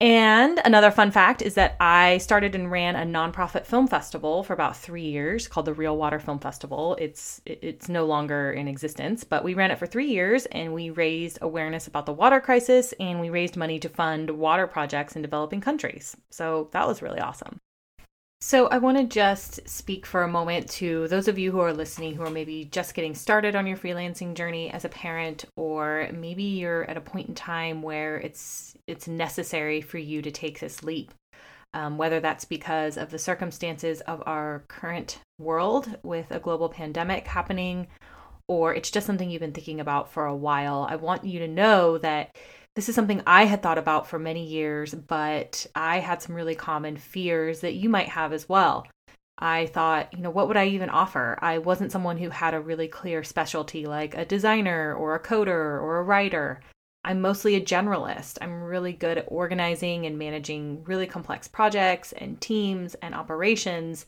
And 0.00 0.60
another 0.64 0.92
fun 0.92 1.10
fact 1.10 1.42
is 1.42 1.54
that 1.54 1.76
I 1.80 2.18
started 2.18 2.54
and 2.54 2.70
ran 2.70 2.94
a 2.94 3.04
nonprofit 3.04 3.66
film 3.66 3.88
festival 3.88 4.44
for 4.44 4.52
about 4.52 4.76
three 4.76 5.06
years 5.06 5.48
called 5.48 5.66
the 5.66 5.74
Real 5.74 5.96
Water 5.96 6.20
Film 6.20 6.38
Festival. 6.38 6.96
It's 7.00 7.40
it's 7.44 7.88
no 7.88 8.06
longer 8.06 8.52
in 8.52 8.68
existence, 8.68 9.24
but 9.24 9.42
we 9.42 9.54
ran 9.54 9.72
it 9.72 9.78
for 9.78 9.86
three 9.86 10.06
years 10.06 10.46
and 10.46 10.72
we 10.72 10.90
raised 10.90 11.40
awareness 11.42 11.88
about 11.88 12.06
the 12.06 12.12
water 12.12 12.40
crisis 12.40 12.94
and 13.00 13.20
we 13.20 13.28
raised 13.28 13.56
money 13.56 13.80
to 13.80 13.88
fund 13.88 14.30
water 14.30 14.68
projects 14.68 15.16
in 15.16 15.22
developing 15.22 15.60
countries. 15.60 16.16
So 16.30 16.68
that 16.70 16.86
was 16.86 17.02
really 17.02 17.18
awesome. 17.18 17.60
So, 18.40 18.68
I 18.68 18.78
want 18.78 18.96
to 18.98 19.04
just 19.04 19.68
speak 19.68 20.06
for 20.06 20.22
a 20.22 20.28
moment 20.28 20.70
to 20.70 21.08
those 21.08 21.26
of 21.26 21.40
you 21.40 21.50
who 21.50 21.58
are 21.58 21.72
listening 21.72 22.14
who 22.14 22.22
are 22.22 22.30
maybe 22.30 22.66
just 22.66 22.94
getting 22.94 23.16
started 23.16 23.56
on 23.56 23.66
your 23.66 23.76
freelancing 23.76 24.34
journey 24.34 24.70
as 24.70 24.84
a 24.84 24.88
parent 24.88 25.44
or 25.56 26.08
maybe 26.14 26.44
you're 26.44 26.88
at 26.88 26.96
a 26.96 27.00
point 27.00 27.28
in 27.28 27.34
time 27.34 27.82
where 27.82 28.16
it's 28.18 28.76
it's 28.86 29.08
necessary 29.08 29.80
for 29.80 29.98
you 29.98 30.22
to 30.22 30.30
take 30.30 30.60
this 30.60 30.84
leap. 30.84 31.12
Um, 31.74 31.98
whether 31.98 32.20
that's 32.20 32.44
because 32.44 32.96
of 32.96 33.10
the 33.10 33.18
circumstances 33.18 34.00
of 34.02 34.22
our 34.24 34.64
current 34.68 35.18
world 35.38 35.98
with 36.02 36.30
a 36.30 36.38
global 36.38 36.68
pandemic 36.68 37.26
happening 37.26 37.88
or 38.46 38.72
it's 38.74 38.90
just 38.90 39.06
something 39.06 39.30
you've 39.30 39.40
been 39.40 39.52
thinking 39.52 39.80
about 39.80 40.12
for 40.12 40.26
a 40.26 40.36
while. 40.36 40.86
I 40.88 40.96
want 40.96 41.24
you 41.24 41.40
to 41.40 41.48
know 41.48 41.98
that 41.98 42.36
this 42.78 42.88
is 42.88 42.94
something 42.94 43.20
I 43.26 43.46
had 43.46 43.60
thought 43.60 43.76
about 43.76 44.06
for 44.06 44.20
many 44.20 44.46
years, 44.46 44.94
but 44.94 45.66
I 45.74 45.98
had 45.98 46.22
some 46.22 46.36
really 46.36 46.54
common 46.54 46.96
fears 46.96 47.58
that 47.62 47.74
you 47.74 47.88
might 47.88 48.08
have 48.08 48.32
as 48.32 48.48
well. 48.48 48.86
I 49.36 49.66
thought, 49.66 50.14
you 50.14 50.20
know, 50.20 50.30
what 50.30 50.46
would 50.46 50.56
I 50.56 50.66
even 50.66 50.88
offer? 50.88 51.36
I 51.42 51.58
wasn't 51.58 51.90
someone 51.90 52.18
who 52.18 52.30
had 52.30 52.54
a 52.54 52.60
really 52.60 52.86
clear 52.86 53.24
specialty 53.24 53.86
like 53.86 54.16
a 54.16 54.24
designer 54.24 54.94
or 54.94 55.16
a 55.16 55.20
coder 55.20 55.48
or 55.48 55.98
a 55.98 56.04
writer. 56.04 56.60
I'm 57.02 57.20
mostly 57.20 57.56
a 57.56 57.60
generalist. 57.60 58.38
I'm 58.40 58.62
really 58.62 58.92
good 58.92 59.18
at 59.18 59.26
organizing 59.26 60.06
and 60.06 60.16
managing 60.16 60.84
really 60.84 61.08
complex 61.08 61.48
projects 61.48 62.12
and 62.12 62.40
teams 62.40 62.94
and 63.02 63.12
operations 63.12 64.06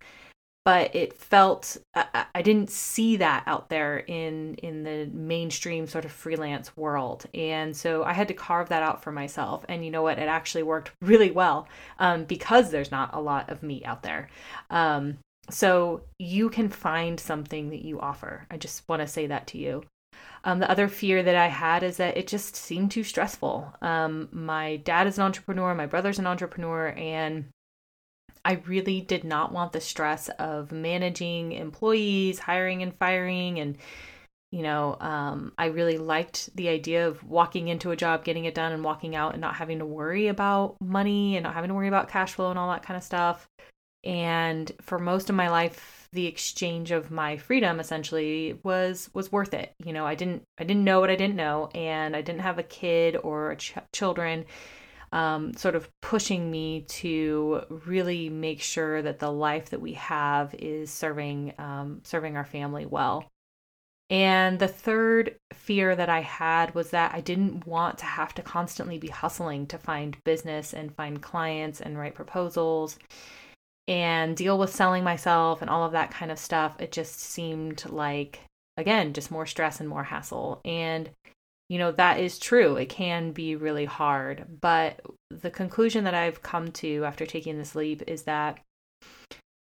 but 0.64 0.94
it 0.94 1.12
felt 1.14 1.76
I, 1.94 2.26
I 2.34 2.42
didn't 2.42 2.70
see 2.70 3.16
that 3.16 3.44
out 3.46 3.70
there 3.70 3.98
in 3.98 4.54
in 4.56 4.82
the 4.82 5.06
mainstream 5.12 5.86
sort 5.86 6.04
of 6.04 6.12
freelance 6.12 6.76
world. 6.76 7.26
And 7.34 7.76
so 7.76 8.04
i 8.04 8.12
had 8.12 8.28
to 8.28 8.34
carve 8.34 8.68
that 8.68 8.82
out 8.82 9.02
for 9.02 9.12
myself. 9.12 9.64
And 9.68 9.84
you 9.84 9.90
know 9.90 10.02
what? 10.02 10.18
It 10.18 10.28
actually 10.28 10.62
worked 10.62 10.92
really 11.00 11.30
well 11.30 11.68
um, 11.98 12.24
because 12.24 12.70
there's 12.70 12.90
not 12.90 13.14
a 13.14 13.20
lot 13.20 13.50
of 13.50 13.62
me 13.62 13.84
out 13.84 14.02
there. 14.02 14.28
Um, 14.70 15.18
so 15.50 16.02
you 16.18 16.50
can 16.50 16.68
find 16.68 17.18
something 17.18 17.70
that 17.70 17.84
you 17.84 17.98
offer. 17.98 18.46
I 18.50 18.56
just 18.56 18.88
want 18.88 19.00
to 19.00 19.08
say 19.08 19.26
that 19.26 19.46
to 19.48 19.58
you. 19.58 19.84
Um, 20.44 20.58
the 20.58 20.70
other 20.70 20.88
fear 20.88 21.22
that 21.22 21.36
I 21.36 21.48
had 21.48 21.82
is 21.82 21.96
that 21.98 22.16
it 22.16 22.26
just 22.26 22.56
seemed 22.56 22.90
too 22.90 23.04
stressful. 23.04 23.74
Um, 23.82 24.28
my 24.32 24.76
dad 24.76 25.06
is 25.06 25.18
an 25.18 25.24
entrepreneur, 25.24 25.74
my 25.74 25.86
brother's 25.86 26.18
an 26.18 26.26
entrepreneur, 26.26 26.88
and 26.96 27.46
I 28.44 28.62
really 28.66 29.00
did 29.00 29.24
not 29.24 29.52
want 29.52 29.72
the 29.72 29.80
stress 29.80 30.28
of 30.38 30.72
managing 30.72 31.52
employees, 31.52 32.38
hiring 32.38 32.82
and 32.82 32.94
firing, 32.96 33.58
and 33.58 33.76
you 34.52 34.62
know, 34.62 34.96
um, 35.00 35.52
I 35.58 35.66
really 35.66 35.96
liked 35.96 36.54
the 36.56 36.68
idea 36.68 37.06
of 37.06 37.22
walking 37.22 37.68
into 37.68 37.92
a 37.92 37.96
job, 37.96 38.24
getting 38.24 38.46
it 38.46 38.54
done, 38.54 38.72
and 38.72 38.82
walking 38.82 39.14
out 39.14 39.32
and 39.32 39.40
not 39.40 39.54
having 39.54 39.78
to 39.78 39.86
worry 39.86 40.26
about 40.26 40.76
money 40.80 41.36
and 41.36 41.44
not 41.44 41.54
having 41.54 41.68
to 41.68 41.74
worry 41.74 41.86
about 41.86 42.08
cash 42.08 42.34
flow 42.34 42.50
and 42.50 42.58
all 42.58 42.70
that 42.70 42.82
kind 42.82 42.96
of 42.96 43.04
stuff. 43.04 43.46
And 44.02 44.72
for 44.80 44.98
most 44.98 45.30
of 45.30 45.36
my 45.36 45.50
life, 45.50 46.08
the 46.12 46.26
exchange 46.26 46.90
of 46.90 47.10
my 47.10 47.36
freedom 47.36 47.78
essentially 47.78 48.58
was 48.64 49.10
was 49.14 49.30
worth 49.30 49.54
it. 49.54 49.72
You 49.84 49.92
know, 49.92 50.06
I 50.06 50.14
didn't 50.14 50.42
I 50.58 50.64
didn't 50.64 50.84
know 50.84 51.00
what 51.00 51.10
I 51.10 51.16
didn't 51.16 51.36
know, 51.36 51.68
and 51.74 52.16
I 52.16 52.22
didn't 52.22 52.40
have 52.40 52.58
a 52.58 52.64
kid 52.64 53.16
or 53.22 53.54
ch- 53.56 53.74
children 53.92 54.46
um, 55.12 55.54
sort 55.54 55.74
of 55.74 55.88
pushing 56.02 56.50
me 56.50 56.82
to 56.82 57.62
really 57.86 58.28
make 58.28 58.60
sure 58.60 59.02
that 59.02 59.18
the 59.18 59.30
life 59.30 59.70
that 59.70 59.80
we 59.80 59.94
have 59.94 60.54
is 60.54 60.90
serving 60.90 61.52
um, 61.58 62.00
serving 62.04 62.36
our 62.36 62.44
family 62.44 62.86
well. 62.86 63.24
And 64.08 64.58
the 64.58 64.68
third 64.68 65.36
fear 65.52 65.94
that 65.94 66.08
I 66.08 66.20
had 66.20 66.74
was 66.74 66.90
that 66.90 67.14
I 67.14 67.20
didn't 67.20 67.64
want 67.64 67.98
to 67.98 68.04
have 68.04 68.34
to 68.34 68.42
constantly 68.42 68.98
be 68.98 69.06
hustling 69.08 69.66
to 69.68 69.78
find 69.78 70.16
business 70.24 70.74
and 70.74 70.94
find 70.94 71.22
clients 71.22 71.80
and 71.80 71.96
write 71.96 72.16
proposals 72.16 72.98
and 73.86 74.36
deal 74.36 74.58
with 74.58 74.74
selling 74.74 75.04
myself 75.04 75.62
and 75.62 75.70
all 75.70 75.84
of 75.84 75.92
that 75.92 76.10
kind 76.10 76.32
of 76.32 76.40
stuff. 76.40 76.74
It 76.80 76.90
just 76.90 77.20
seemed 77.20 77.88
like, 77.88 78.40
again, 78.76 79.12
just 79.12 79.30
more 79.30 79.46
stress 79.46 79.78
and 79.78 79.88
more 79.88 80.04
hassle. 80.04 80.60
And 80.64 81.10
you 81.70 81.78
know, 81.78 81.92
that 81.92 82.18
is 82.18 82.40
true. 82.40 82.74
It 82.74 82.88
can 82.88 83.30
be 83.30 83.54
really 83.54 83.84
hard. 83.84 84.44
But 84.60 85.00
the 85.30 85.50
conclusion 85.50 86.02
that 86.02 86.14
I've 86.14 86.42
come 86.42 86.72
to 86.72 87.04
after 87.04 87.24
taking 87.24 87.56
this 87.56 87.76
leap 87.76 88.02
is 88.08 88.24
that 88.24 88.58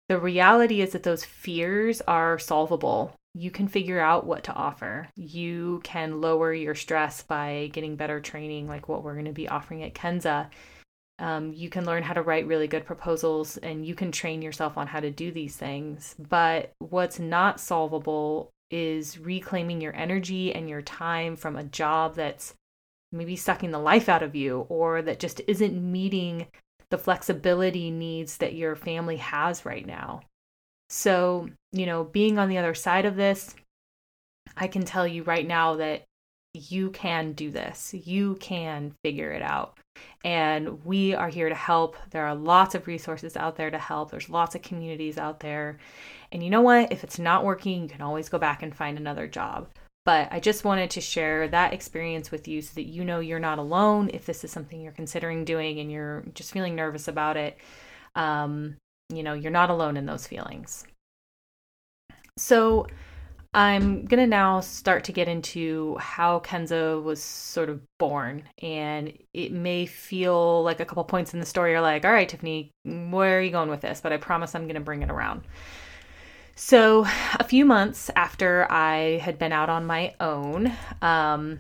the 0.09 0.19
reality 0.19 0.81
is 0.81 0.91
that 0.91 1.05
those 1.05 1.25
fears 1.25 2.03
are 2.09 2.37
solvable. 2.37 3.15
You 3.33 3.53
can 3.53 3.69
figure 3.69 4.01
out 4.01 4.27
what 4.27 4.43
to 4.45 4.53
offer. 4.53 5.09
You 5.15 5.81
can 5.85 6.21
lower 6.21 6.53
your 6.53 6.75
stress 6.75 7.23
by 7.23 7.71
getting 7.73 7.95
better 7.95 8.21
training, 8.21 8.67
like 8.67 8.89
what 8.89 9.05
we're 9.05 9.15
going 9.15 9.27
to 9.27 9.33
be 9.33 9.49
offering 9.49 9.85
at 9.85 9.95
Kenza. 9.95 10.49
Um, 11.21 11.53
you 11.53 11.71
can 11.71 11.87
learn 11.87 12.03
how 12.03 12.15
to 12.15 12.23
write 12.23 12.49
really 12.49 12.67
good 12.67 12.85
proposals 12.85 13.57
and 13.59 13.87
you 13.87 13.95
can 13.95 14.11
train 14.11 14.43
yourself 14.43 14.77
on 14.77 14.89
how 14.89 14.99
to 14.99 15.13
do 15.13 15.31
these 15.31 15.57
things. 15.57 16.17
But 16.19 16.73
what's 16.81 17.21
not 17.21 17.61
solvable 17.61 18.51
is 18.75 19.21
reclaiming 19.21 19.81
your 19.81 19.95
energy 19.95 20.53
and 20.53 20.69
your 20.69 20.83
time 20.83 21.37
from 21.37 21.55
a 21.55 21.63
job 21.63 22.17
that's 22.17 22.55
maybe 23.13 23.37
sucking 23.37 23.71
the 23.71 23.79
life 23.79 24.09
out 24.09 24.25
of 24.25 24.35
you 24.35 24.67
or 24.69 25.01
that 25.01 25.21
just 25.21 25.41
isn't 25.47 25.93
meeting 25.93 26.49
the 26.91 26.99
flexibility 26.99 27.93
needs 27.93 28.39
that 28.39 28.57
your 28.57 28.75
family 28.75 29.19
has 29.19 29.65
right 29.65 29.87
now. 29.87 30.23
So, 30.91 31.49
you 31.71 31.87
know, 31.87 32.03
being 32.03 32.37
on 32.37 32.49
the 32.49 32.59
other 32.59 32.75
side 32.75 33.05
of 33.05 33.15
this, 33.15 33.55
I 34.57 34.67
can 34.67 34.83
tell 34.83 35.07
you 35.07 35.23
right 35.23 35.47
now 35.47 35.77
that 35.77 36.03
you 36.53 36.91
can 36.91 37.33
do 37.33 37.53
this. 37.53 37.95
You 37.95 38.35
can 38.41 38.97
figure 39.05 39.31
it 39.31 39.43
out. 39.43 39.79
And 40.25 40.85
we 40.85 41.15
are 41.15 41.29
here 41.29 41.49
to 41.49 41.55
help. 41.55 41.97
There 42.11 42.27
are 42.27 42.35
lots 42.35 42.75
of 42.75 42.89
resources 42.89 43.37
out 43.37 43.55
there 43.55 43.71
to 43.71 43.79
help. 43.79 44.11
There's 44.11 44.31
lots 44.31 44.57
of 44.57 44.63
communities 44.63 45.17
out 45.17 45.39
there. 45.39 45.79
And 46.35 46.43
you 46.43 46.51
know 46.51 46.63
what? 46.63 46.91
If 46.91 47.05
it's 47.05 47.21
not 47.21 47.45
working, 47.45 47.83
you 47.83 47.89
can 47.89 48.03
always 48.03 48.29
go 48.29 48.39
back 48.39 48.65
and 48.65 48.75
find 48.75 48.99
another 48.99 49.29
job. 49.29 49.69
But 50.05 50.29
I 50.33 50.41
just 50.41 50.65
wanted 50.65 50.91
to 50.91 51.01
share 51.01 51.47
that 51.49 51.73
experience 51.73 52.33
with 52.33 52.49
you 52.49 52.61
so 52.61 52.73
that 52.75 52.89
you 52.89 53.05
know 53.05 53.21
you're 53.21 53.39
not 53.39 53.61
alone 53.61 54.11
if 54.13 54.27
this 54.27 54.43
is 54.43 54.51
something 54.51 54.81
you're 54.81 54.93
considering 54.93 55.45
doing 55.45 55.79
and 55.79 55.91
you're 55.93 56.25
just 56.35 56.53
feeling 56.53 56.75
nervous 56.75 57.07
about 57.07 57.37
it. 57.37 57.57
Um, 58.17 58.77
you 59.11 59.23
know, 59.23 59.33
you're 59.33 59.53
not 59.53 59.71
alone 59.71 59.97
in 59.97 60.07
those 60.07 60.27
feelings. 60.27 60.85
So, 62.37 62.89
I'm 63.55 64.05
going 64.05 64.19
to 64.19 64.27
now 64.27 64.59
start 64.59 65.05
to 65.05 65.13
get 65.13 65.29
into 65.29 65.97
how 65.99 66.41
Kenza 66.41 67.01
was 67.01 67.23
sort 67.23 67.69
of 67.69 67.81
born. 67.99 68.43
And 68.61 69.17
it 69.33 69.53
may 69.53 69.87
feel 69.87 70.65
like 70.65 70.81
a 70.81 70.85
couple 70.85 71.05
points 71.05 71.33
in 71.33 71.39
the 71.39 71.47
story 71.47 71.77
are 71.77 71.81
like, 71.81 72.05
all 72.05 72.11
right, 72.11 72.29
Tiffany, 72.29 72.73
where 72.85 73.39
are 73.39 73.41
you 73.41 73.53
going 73.53 73.71
with 73.71 73.83
this? 73.83 74.01
But 74.01 74.13
I 74.13 74.17
promise 74.17 74.57
I'm 74.57 74.65
going 74.65 74.75
to 74.75 74.81
bring 74.81 75.03
it 75.03 75.11
around. 75.11 75.43
So, 76.57 77.05
a 77.35 77.45
few 77.45 77.65
months 77.65 78.11
after 78.15 78.71
I 78.71 79.19
had 79.19 79.39
been 79.39 79.53
out 79.53 79.69
on 79.69 79.87
my 79.87 80.15
own, 80.21 80.73
um, 81.03 81.59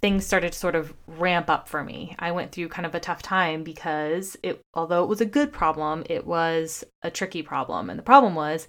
things 0.00 0.26
started 0.26 0.52
to 0.52 0.58
sort 0.58 0.74
of 0.74 0.94
ramp 1.06 1.50
up 1.50 1.68
for 1.68 1.84
me. 1.84 2.16
I 2.18 2.32
went 2.32 2.50
through 2.50 2.68
kind 2.68 2.86
of 2.86 2.94
a 2.94 3.00
tough 3.00 3.20
time 3.22 3.62
because 3.62 4.36
it, 4.42 4.60
although 4.74 5.04
it 5.04 5.08
was 5.08 5.20
a 5.20 5.26
good 5.26 5.52
problem, 5.52 6.04
it 6.08 6.26
was 6.26 6.82
a 7.02 7.10
tricky 7.10 7.42
problem. 7.42 7.90
And 7.90 7.98
the 7.98 8.02
problem 8.02 8.34
was, 8.34 8.68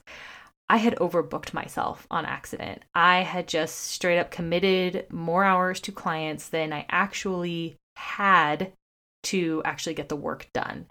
I 0.69 0.77
had 0.77 0.95
overbooked 0.97 1.53
myself 1.53 2.07
on 2.11 2.25
accident. 2.25 2.83
I 2.93 3.21
had 3.21 3.47
just 3.47 3.75
straight 3.75 4.19
up 4.19 4.31
committed 4.31 5.07
more 5.11 5.43
hours 5.43 5.79
to 5.81 5.91
clients 5.91 6.49
than 6.49 6.73
I 6.73 6.85
actually 6.89 7.77
had 7.95 8.73
to 9.23 9.61
actually 9.63 9.93
get 9.93 10.09
the 10.09 10.15
work 10.15 10.49
done. 10.53 10.87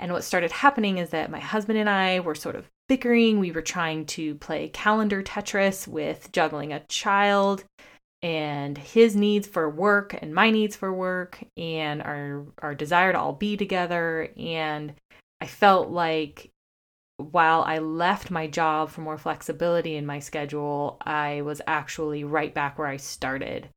And 0.00 0.12
what 0.12 0.24
started 0.24 0.52
happening 0.52 0.98
is 0.98 1.10
that 1.10 1.30
my 1.30 1.40
husband 1.40 1.78
and 1.78 1.90
I 1.90 2.20
were 2.20 2.34
sort 2.34 2.56
of 2.56 2.68
bickering. 2.88 3.38
We 3.38 3.52
were 3.52 3.62
trying 3.62 4.06
to 4.06 4.36
play 4.36 4.68
calendar 4.68 5.22
Tetris 5.22 5.88
with 5.88 6.30
juggling 6.32 6.72
a 6.72 6.80
child 6.80 7.64
and 8.22 8.76
his 8.76 9.14
needs 9.14 9.46
for 9.46 9.68
work 9.70 10.16
and 10.20 10.34
my 10.34 10.50
needs 10.50 10.74
for 10.74 10.92
work 10.92 11.38
and 11.56 12.02
our 12.02 12.44
our 12.58 12.74
desire 12.74 13.12
to 13.12 13.18
all 13.18 13.32
be 13.32 13.56
together 13.56 14.28
and 14.36 14.92
I 15.40 15.46
felt 15.46 15.90
like 15.90 16.50
while 17.18 17.62
I 17.62 17.78
left 17.78 18.30
my 18.30 18.46
job 18.46 18.90
for 18.90 19.00
more 19.00 19.18
flexibility 19.18 19.96
in 19.96 20.06
my 20.06 20.20
schedule, 20.20 20.98
I 21.04 21.42
was 21.42 21.60
actually 21.66 22.24
right 22.24 22.54
back 22.54 22.78
where 22.78 22.86
I 22.86 22.96
started. 22.96 23.68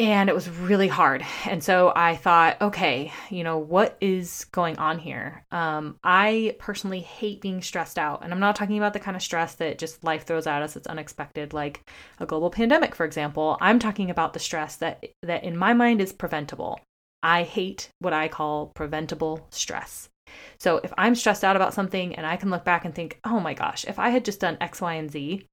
And 0.00 0.30
it 0.30 0.34
was 0.34 0.48
really 0.48 0.88
hard. 0.88 1.26
And 1.44 1.62
so 1.62 1.92
I 1.94 2.16
thought, 2.16 2.58
okay, 2.62 3.12
you 3.28 3.44
know, 3.44 3.58
what 3.58 3.98
is 4.00 4.46
going 4.50 4.78
on 4.78 4.98
here? 4.98 5.44
Um, 5.52 5.98
I 6.02 6.56
personally 6.58 7.00
hate 7.00 7.42
being 7.42 7.60
stressed 7.60 7.98
out. 7.98 8.24
And 8.24 8.32
I'm 8.32 8.40
not 8.40 8.56
talking 8.56 8.78
about 8.78 8.94
the 8.94 8.98
kind 8.98 9.14
of 9.14 9.22
stress 9.22 9.56
that 9.56 9.78
just 9.78 10.02
life 10.02 10.24
throws 10.24 10.46
at 10.46 10.62
us 10.62 10.72
that's 10.72 10.86
unexpected, 10.86 11.52
like 11.52 11.86
a 12.18 12.24
global 12.24 12.48
pandemic, 12.48 12.94
for 12.94 13.04
example. 13.04 13.58
I'm 13.60 13.78
talking 13.78 14.08
about 14.08 14.32
the 14.32 14.38
stress 14.38 14.76
that 14.76 15.04
that 15.22 15.44
in 15.44 15.54
my 15.54 15.74
mind 15.74 16.00
is 16.00 16.14
preventable. 16.14 16.80
I 17.22 17.42
hate 17.42 17.90
what 17.98 18.14
I 18.14 18.28
call 18.28 18.72
preventable 18.74 19.46
stress. 19.50 20.08
So 20.58 20.80
if 20.82 20.94
I'm 20.96 21.14
stressed 21.14 21.44
out 21.44 21.56
about 21.56 21.74
something 21.74 22.14
and 22.14 22.26
I 22.26 22.36
can 22.36 22.48
look 22.48 22.64
back 22.64 22.86
and 22.86 22.94
think, 22.94 23.20
oh 23.24 23.38
my 23.38 23.52
gosh, 23.52 23.84
if 23.86 23.98
I 23.98 24.08
had 24.08 24.24
just 24.24 24.40
done 24.40 24.56
X, 24.62 24.80
Y, 24.80 24.94
and 24.94 25.10
Z, 25.10 25.44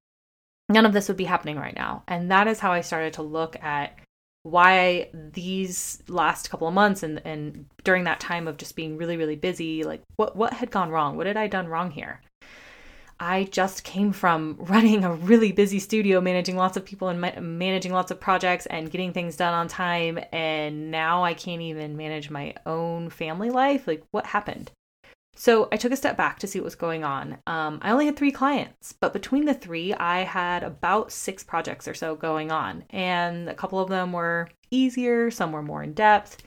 none 0.70 0.86
of 0.86 0.94
this 0.94 1.10
would 1.10 1.18
be 1.18 1.26
happening 1.26 1.58
right 1.58 1.76
now. 1.76 2.04
And 2.08 2.32
that 2.32 2.48
is 2.48 2.62
how 2.62 2.72
I 2.72 2.80
started 2.80 3.12
to 3.14 3.24
look 3.24 3.62
at 3.62 4.00
why 4.48 5.10
these 5.14 6.02
last 6.08 6.50
couple 6.50 6.68
of 6.68 6.74
months 6.74 7.04
and, 7.04 7.22
and 7.26 7.66
during 7.84 8.06
that 8.06 8.20
time 8.20 8.48
of 8.48 8.58
just 8.58 8.76
being 8.76 8.98
really, 8.98 9.18
really 9.18 9.36
busy, 9.36 9.84
like 9.84 10.02
what, 10.16 10.36
what 10.36 10.54
had 10.54 10.72
gone 10.72 10.90
wrong? 10.90 11.18
What 11.18 11.28
had 11.28 11.38
I 11.38 11.48
done 11.48 11.68
wrong 11.68 11.92
here? 11.92 12.22
I 13.20 13.46
just 13.46 13.84
came 13.84 14.14
from 14.14 14.56
running 14.60 15.04
a 15.04 15.14
really 15.14 15.52
busy 15.52 15.80
studio, 15.80 16.22
managing 16.22 16.56
lots 16.56 16.78
of 16.78 16.86
people 16.86 17.10
and 17.10 17.20
ma- 17.20 17.40
managing 17.40 17.92
lots 17.92 18.12
of 18.12 18.20
projects 18.20 18.66
and 18.68 18.92
getting 18.92 19.12
things 19.12 19.36
done 19.36 19.54
on 19.54 19.68
time. 19.68 20.20
And 20.32 20.92
now 20.92 21.24
I 21.24 21.34
can't 21.34 21.62
even 21.62 21.98
manage 21.98 22.30
my 22.30 22.54
own 22.66 23.10
family 23.10 23.50
life. 23.50 23.88
Like, 23.88 24.04
what 24.12 24.28
happened? 24.28 24.72
So 25.40 25.68
I 25.72 25.78
took 25.78 25.92
a 25.92 25.96
step 25.96 26.18
back 26.18 26.40
to 26.40 26.48
see 26.48 26.60
what 26.60 26.66
was 26.66 26.74
going 26.74 27.04
on. 27.04 27.38
Um, 27.46 27.78
I 27.84 27.92
only 27.92 28.08
had 28.08 28.18
three 28.18 28.32
clients, 28.32 28.94
but 28.94 29.14
between 29.14 29.46
the 29.46 29.54
three, 29.54 29.94
I 29.94 30.24
had 30.24 30.64
about 30.64 31.12
six 31.12 31.44
projects 31.44 31.88
or 31.88 31.94
so 31.94 32.16
going 32.16 32.52
on. 32.52 32.84
And 32.90 33.48
a 33.48 33.54
couple 33.54 33.80
of 33.80 33.88
them 33.88 34.14
were 34.14 34.50
easier, 34.72 35.30
some 35.30 35.52
were 35.52 35.62
more 35.62 35.84
in 35.84 35.94
depth. 35.94 36.42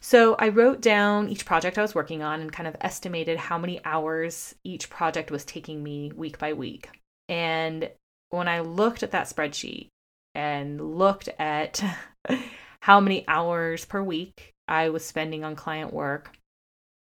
So 0.00 0.34
I 0.34 0.48
wrote 0.48 0.80
down 0.80 1.28
each 1.28 1.46
project 1.46 1.78
I 1.78 1.82
was 1.82 1.94
working 1.94 2.24
on 2.24 2.40
and 2.40 2.52
kind 2.52 2.66
of 2.66 2.76
estimated 2.80 3.38
how 3.38 3.56
many 3.56 3.80
hours 3.84 4.56
each 4.64 4.90
project 4.90 5.30
was 5.30 5.44
taking 5.44 5.84
me 5.84 6.10
week 6.12 6.38
by 6.40 6.54
week. 6.54 6.88
And 7.28 7.88
when 8.30 8.48
I 8.48 8.60
looked 8.60 9.04
at 9.04 9.12
that 9.12 9.28
spreadsheet 9.28 9.90
and 10.34 10.96
looked 10.98 11.28
at 11.38 11.84
how 12.80 12.98
many 12.98 13.24
hours 13.28 13.84
per 13.84 14.02
week 14.02 14.54
I 14.66 14.88
was 14.88 15.04
spending 15.04 15.44
on 15.44 15.54
client 15.54 15.92
work, 15.92 16.32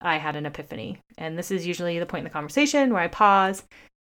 I 0.01 0.17
had 0.17 0.35
an 0.35 0.45
epiphany. 0.45 0.99
And 1.17 1.37
this 1.37 1.51
is 1.51 1.67
usually 1.67 1.99
the 1.99 2.05
point 2.05 2.21
in 2.21 2.25
the 2.25 2.29
conversation 2.29 2.91
where 2.91 3.01
I 3.01 3.07
pause 3.07 3.63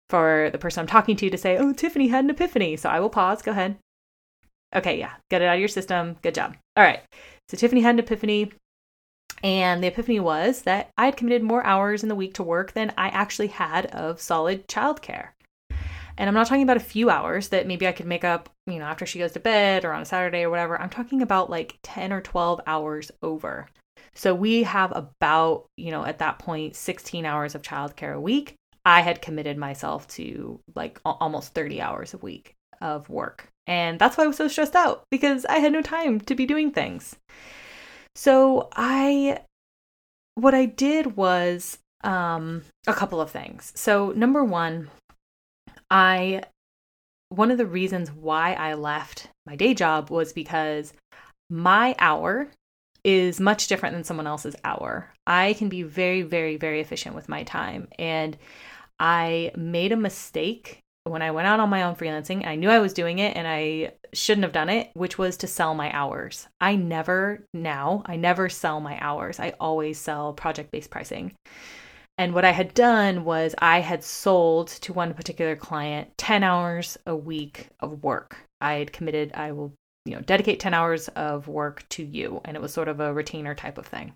for 0.09 0.51
the 0.53 0.59
person 0.59 0.81
I'm 0.81 0.87
talking 0.87 1.17
to 1.17 1.31
to 1.31 1.39
say, 1.39 1.57
Oh, 1.57 1.73
Tiffany 1.73 2.09
had 2.09 2.25
an 2.25 2.31
epiphany. 2.31 2.77
So 2.77 2.89
I 2.89 3.01
will 3.01 3.11
pause. 3.11 3.43
Go 3.43 3.53
ahead. 3.53 3.77
Okay, 4.75 4.99
yeah, 4.99 5.13
get 5.31 5.43
it 5.43 5.47
out 5.47 5.55
of 5.55 5.61
your 5.61 5.69
system. 5.69 6.17
Good 6.23 6.35
job. 6.35 6.57
All 6.77 6.85
right. 6.85 7.01
So 7.49 7.57
Tiffany 7.57 7.83
had 7.83 7.95
an 7.95 8.01
epiphany. 8.01 8.53
And 9.43 9.83
the 9.83 9.89
epiphany 9.89 10.21
was 10.21 10.63
that 10.63 10.91
I 10.97 11.07
had 11.07 11.17
committed 11.17 11.43
more 11.43 11.65
hours 11.65 12.03
in 12.03 12.09
the 12.09 12.15
week 12.15 12.35
to 12.35 12.43
work 12.43 12.73
than 12.73 12.93
I 12.97 13.09
actually 13.09 13.49
had 13.49 13.87
of 13.87 14.21
solid 14.21 14.69
childcare. 14.69 15.31
And 16.17 16.29
I'm 16.29 16.35
not 16.35 16.47
talking 16.47 16.63
about 16.63 16.77
a 16.77 16.81
few 16.81 17.11
hours 17.11 17.49
that 17.49 17.67
maybe 17.67 17.89
I 17.89 17.93
could 17.93 18.07
make 18.07 18.25
up, 18.25 18.51
you 18.67 18.79
know, 18.79 18.85
after 18.85 19.07
she 19.07 19.19
goes 19.19 19.33
to 19.33 19.41
bed 19.41 19.85
or 19.85 19.93
on 19.93 20.03
a 20.03 20.05
Saturday 20.05 20.43
or 20.43 20.51
whatever. 20.51 20.81
I'm 20.81 20.91
talking 20.91 21.23
about 21.23 21.51
like 21.51 21.79
10 21.83 22.13
or 22.13 22.21
12 22.21 22.61
hours 22.67 23.11
over. 23.23 23.67
So 24.15 24.35
we 24.35 24.63
have 24.65 24.95
about, 24.95 25.67
you 25.77 25.91
know, 25.91 26.05
at 26.05 26.19
that 26.19 26.39
point, 26.39 26.77
16 26.77 27.25
hours 27.25 27.55
of 27.55 27.63
childcare 27.63 28.15
a 28.15 28.21
week. 28.21 28.55
I 28.85 29.01
had 29.01 29.23
committed 29.23 29.57
myself 29.57 30.09
to 30.09 30.61
like 30.75 31.01
almost 31.05 31.55
30 31.55 31.81
hours 31.81 32.15
a 32.15 32.19
week 32.19 32.55
of 32.81 33.09
work. 33.09 33.49
And 33.67 33.99
that's 33.99 34.17
why 34.17 34.25
I 34.25 34.27
was 34.27 34.37
so 34.37 34.49
stressed 34.49 34.75
out 34.75 35.05
because 35.11 35.45
I 35.47 35.59
had 35.59 35.73
no 35.73 35.83
time 35.83 36.21
to 36.23 36.35
be 36.35 36.47
doing 36.47 36.73
things. 36.73 37.17
So 38.15 38.69
I 38.75 39.41
what 40.35 40.55
I 40.55 40.67
did 40.67 41.17
was 41.17 41.79
um 42.03 42.65
a 42.87 42.93
couple 42.93 43.21
of 43.21 43.31
things. 43.31 43.73
So 43.77 44.11
number 44.11 44.43
1, 44.43 44.91
I 45.91 46.43
one 47.29 47.51
of 47.51 47.59
the 47.59 47.67
reasons 47.67 48.11
why 48.11 48.55
I 48.55 48.75
left 48.75 49.29
my 49.47 49.57
day 49.57 49.75
job 49.75 50.11
was 50.11 50.33
because 50.33 50.93
my 51.49 51.95
hour 51.99 52.49
is 53.05 53.41
much 53.41 53.67
different 53.67 53.95
than 53.95 54.05
someone 54.05 54.27
else's 54.27 54.57
hour. 54.65 55.13
I 55.27 55.55
can 55.55 55.69
be 55.69 55.83
very 55.83 56.23
very 56.23 56.57
very 56.57 56.81
efficient 56.81 57.15
with 57.15 57.29
my 57.29 57.43
time 57.45 57.89
and 57.99 58.37
I 58.99 59.53
made 59.57 59.93
a 59.93 59.97
mistake 59.97 60.83
when 61.05 61.23
I 61.23 61.33
went 61.33 61.49
out 61.49 61.61
on 61.61 61.69
my 61.69 61.83
own 61.83 61.97
freelancing, 61.97 62.47
I 62.47 62.55
knew 62.55 62.71
I 62.71 62.79
was 62.79 62.93
doing 62.93 63.19
it 63.19 63.37
and 63.37 63.47
I 63.47 63.93
shouldn't 64.13 64.45
have 64.45 64.53
done 64.53 64.69
it, 64.69 64.91
which 64.95 65.19
was 65.19 65.37
to 65.39 65.47
sell 65.47 65.75
my 65.75 65.91
hours. 65.93 66.47
I 66.61 66.77
never 66.77 67.45
now, 67.53 68.03
I 68.07 68.17
never 68.17 68.49
sell 68.49 68.81
my 68.81 68.99
hours. 69.01 69.41
I 69.41 69.55
always 69.59 69.99
sell 69.99 70.33
project 70.33 70.71
based 70.71 70.91
pricing. 70.91 71.33
And 72.19 72.35
what 72.35 72.45
I 72.45 72.53
had 72.53 72.75
done 72.75 73.25
was 73.25 73.55
I 73.59 73.81
had 73.81 74.05
sold 74.05 74.69
to 74.69 74.93
one 74.93 75.15
particular 75.15 75.57
client 75.57 76.11
10 76.19 76.45
hours 76.45 76.99
a 77.07 77.17
week 77.17 77.69
of 77.81 78.05
work. 78.05 78.37
I 78.61 78.75
had 78.75 78.93
committed, 78.93 79.33
I 79.35 79.53
will, 79.53 79.73
you 80.05 80.15
know, 80.15 80.21
dedicate 80.21 80.61
10 80.61 80.75
hours 80.75 81.09
of 81.09 81.49
work 81.49 81.89
to 81.91 82.05
you. 82.05 82.41
And 82.45 82.57
it 82.57 82.61
was 82.63 82.73
sort 82.73 82.89
of 82.89 83.01
a 83.01 83.13
retainer 83.13 83.55
type 83.55 83.79
of 83.79 83.87
thing. 83.87 84.15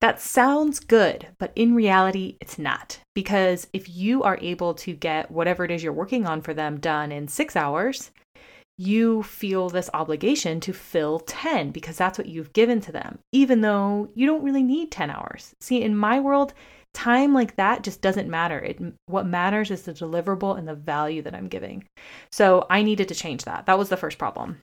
That 0.00 0.20
sounds 0.20 0.80
good, 0.80 1.28
but 1.38 1.52
in 1.54 1.74
reality, 1.74 2.38
it's 2.40 2.58
not. 2.58 3.00
Because 3.14 3.66
if 3.74 3.88
you 3.88 4.22
are 4.22 4.38
able 4.40 4.72
to 4.74 4.94
get 4.94 5.30
whatever 5.30 5.64
it 5.64 5.70
is 5.70 5.82
you're 5.82 5.92
working 5.92 6.26
on 6.26 6.40
for 6.40 6.54
them 6.54 6.80
done 6.80 7.12
in 7.12 7.28
six 7.28 7.54
hours, 7.54 8.10
you 8.78 9.22
feel 9.22 9.68
this 9.68 9.90
obligation 9.92 10.58
to 10.60 10.72
fill 10.72 11.20
10 11.20 11.70
because 11.70 11.98
that's 11.98 12.16
what 12.16 12.28
you've 12.28 12.54
given 12.54 12.80
to 12.80 12.90
them, 12.90 13.18
even 13.30 13.60
though 13.60 14.08
you 14.14 14.26
don't 14.26 14.42
really 14.42 14.62
need 14.62 14.90
10 14.90 15.10
hours. 15.10 15.52
See, 15.60 15.82
in 15.82 15.94
my 15.94 16.18
world, 16.18 16.54
time 16.94 17.34
like 17.34 17.56
that 17.56 17.82
just 17.82 18.00
doesn't 18.00 18.30
matter. 18.30 18.58
It, 18.58 18.80
what 19.04 19.26
matters 19.26 19.70
is 19.70 19.82
the 19.82 19.92
deliverable 19.92 20.58
and 20.58 20.66
the 20.66 20.74
value 20.74 21.20
that 21.22 21.34
I'm 21.34 21.48
giving. 21.48 21.84
So 22.32 22.66
I 22.70 22.82
needed 22.82 23.08
to 23.08 23.14
change 23.14 23.44
that. 23.44 23.66
That 23.66 23.78
was 23.78 23.90
the 23.90 23.98
first 23.98 24.16
problem. 24.16 24.62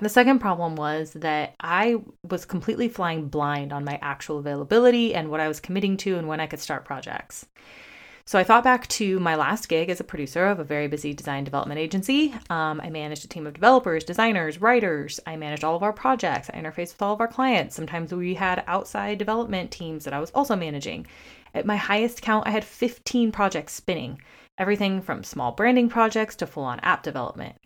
The 0.00 0.08
second 0.08 0.38
problem 0.38 0.74
was 0.74 1.12
that 1.12 1.54
I 1.60 1.96
was 2.28 2.44
completely 2.44 2.88
flying 2.88 3.28
blind 3.28 3.72
on 3.72 3.84
my 3.84 3.98
actual 4.00 4.38
availability 4.38 5.14
and 5.14 5.30
what 5.30 5.40
I 5.40 5.48
was 5.48 5.60
committing 5.60 5.96
to 5.98 6.16
and 6.16 6.26
when 6.26 6.40
I 6.40 6.46
could 6.46 6.60
start 6.60 6.84
projects. 6.84 7.46
So 8.24 8.38
I 8.38 8.44
thought 8.44 8.64
back 8.64 8.86
to 8.88 9.18
my 9.18 9.34
last 9.34 9.68
gig 9.68 9.90
as 9.90 10.00
a 10.00 10.04
producer 10.04 10.46
of 10.46 10.60
a 10.60 10.64
very 10.64 10.86
busy 10.86 11.12
design 11.12 11.42
development 11.44 11.80
agency. 11.80 12.32
Um, 12.50 12.80
I 12.80 12.88
managed 12.88 13.24
a 13.24 13.28
team 13.28 13.46
of 13.46 13.54
developers, 13.54 14.04
designers, 14.04 14.60
writers. 14.60 15.18
I 15.26 15.36
managed 15.36 15.64
all 15.64 15.76
of 15.76 15.82
our 15.82 15.92
projects. 15.92 16.48
I 16.48 16.56
interfaced 16.56 16.94
with 16.94 17.02
all 17.02 17.14
of 17.14 17.20
our 17.20 17.28
clients. 17.28 17.74
Sometimes 17.74 18.14
we 18.14 18.34
had 18.34 18.62
outside 18.66 19.18
development 19.18 19.72
teams 19.72 20.04
that 20.04 20.14
I 20.14 20.20
was 20.20 20.30
also 20.30 20.54
managing. 20.54 21.06
At 21.52 21.66
my 21.66 21.76
highest 21.76 22.22
count, 22.22 22.46
I 22.46 22.50
had 22.50 22.64
15 22.64 23.32
projects 23.32 23.74
spinning, 23.74 24.22
everything 24.56 25.02
from 25.02 25.24
small 25.24 25.52
branding 25.52 25.88
projects 25.88 26.36
to 26.36 26.46
full 26.46 26.64
on 26.64 26.80
app 26.80 27.02
development. 27.02 27.56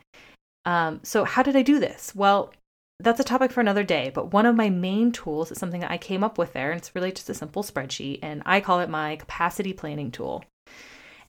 Um, 0.67 1.01
so, 1.03 1.25
how 1.25 1.43
did 1.43 1.57
I 1.57 1.63
do 1.63 1.79
this? 1.79 2.15
Well, 2.15 2.53
that's 2.99 3.21
a 3.21 3.25
topic 3.25 3.53
for 3.53 3.61
another 3.61 3.85
day, 3.85 4.11
but 4.13 4.33
one 4.33 4.47
of 4.47 4.57
my 4.57 4.69
main 4.69 5.13
tools 5.13 5.51
is 5.51 5.59
something 5.59 5.81
that 5.81 5.91
I 5.91 5.99
came 5.99 6.25
up 6.25 6.39
with 6.39 6.53
there, 6.53 6.73
and 6.73 6.79
it's 6.79 6.95
really 6.95 7.13
just 7.13 7.31
a 7.31 7.35
simple 7.35 7.63
spreadsheet, 7.63 8.19
and 8.23 8.43
I 8.45 8.61
call 8.61 8.81
it 8.81 8.91
my 8.91 9.17
capacity 9.17 9.73
planning 9.73 10.11
tool. 10.11 10.45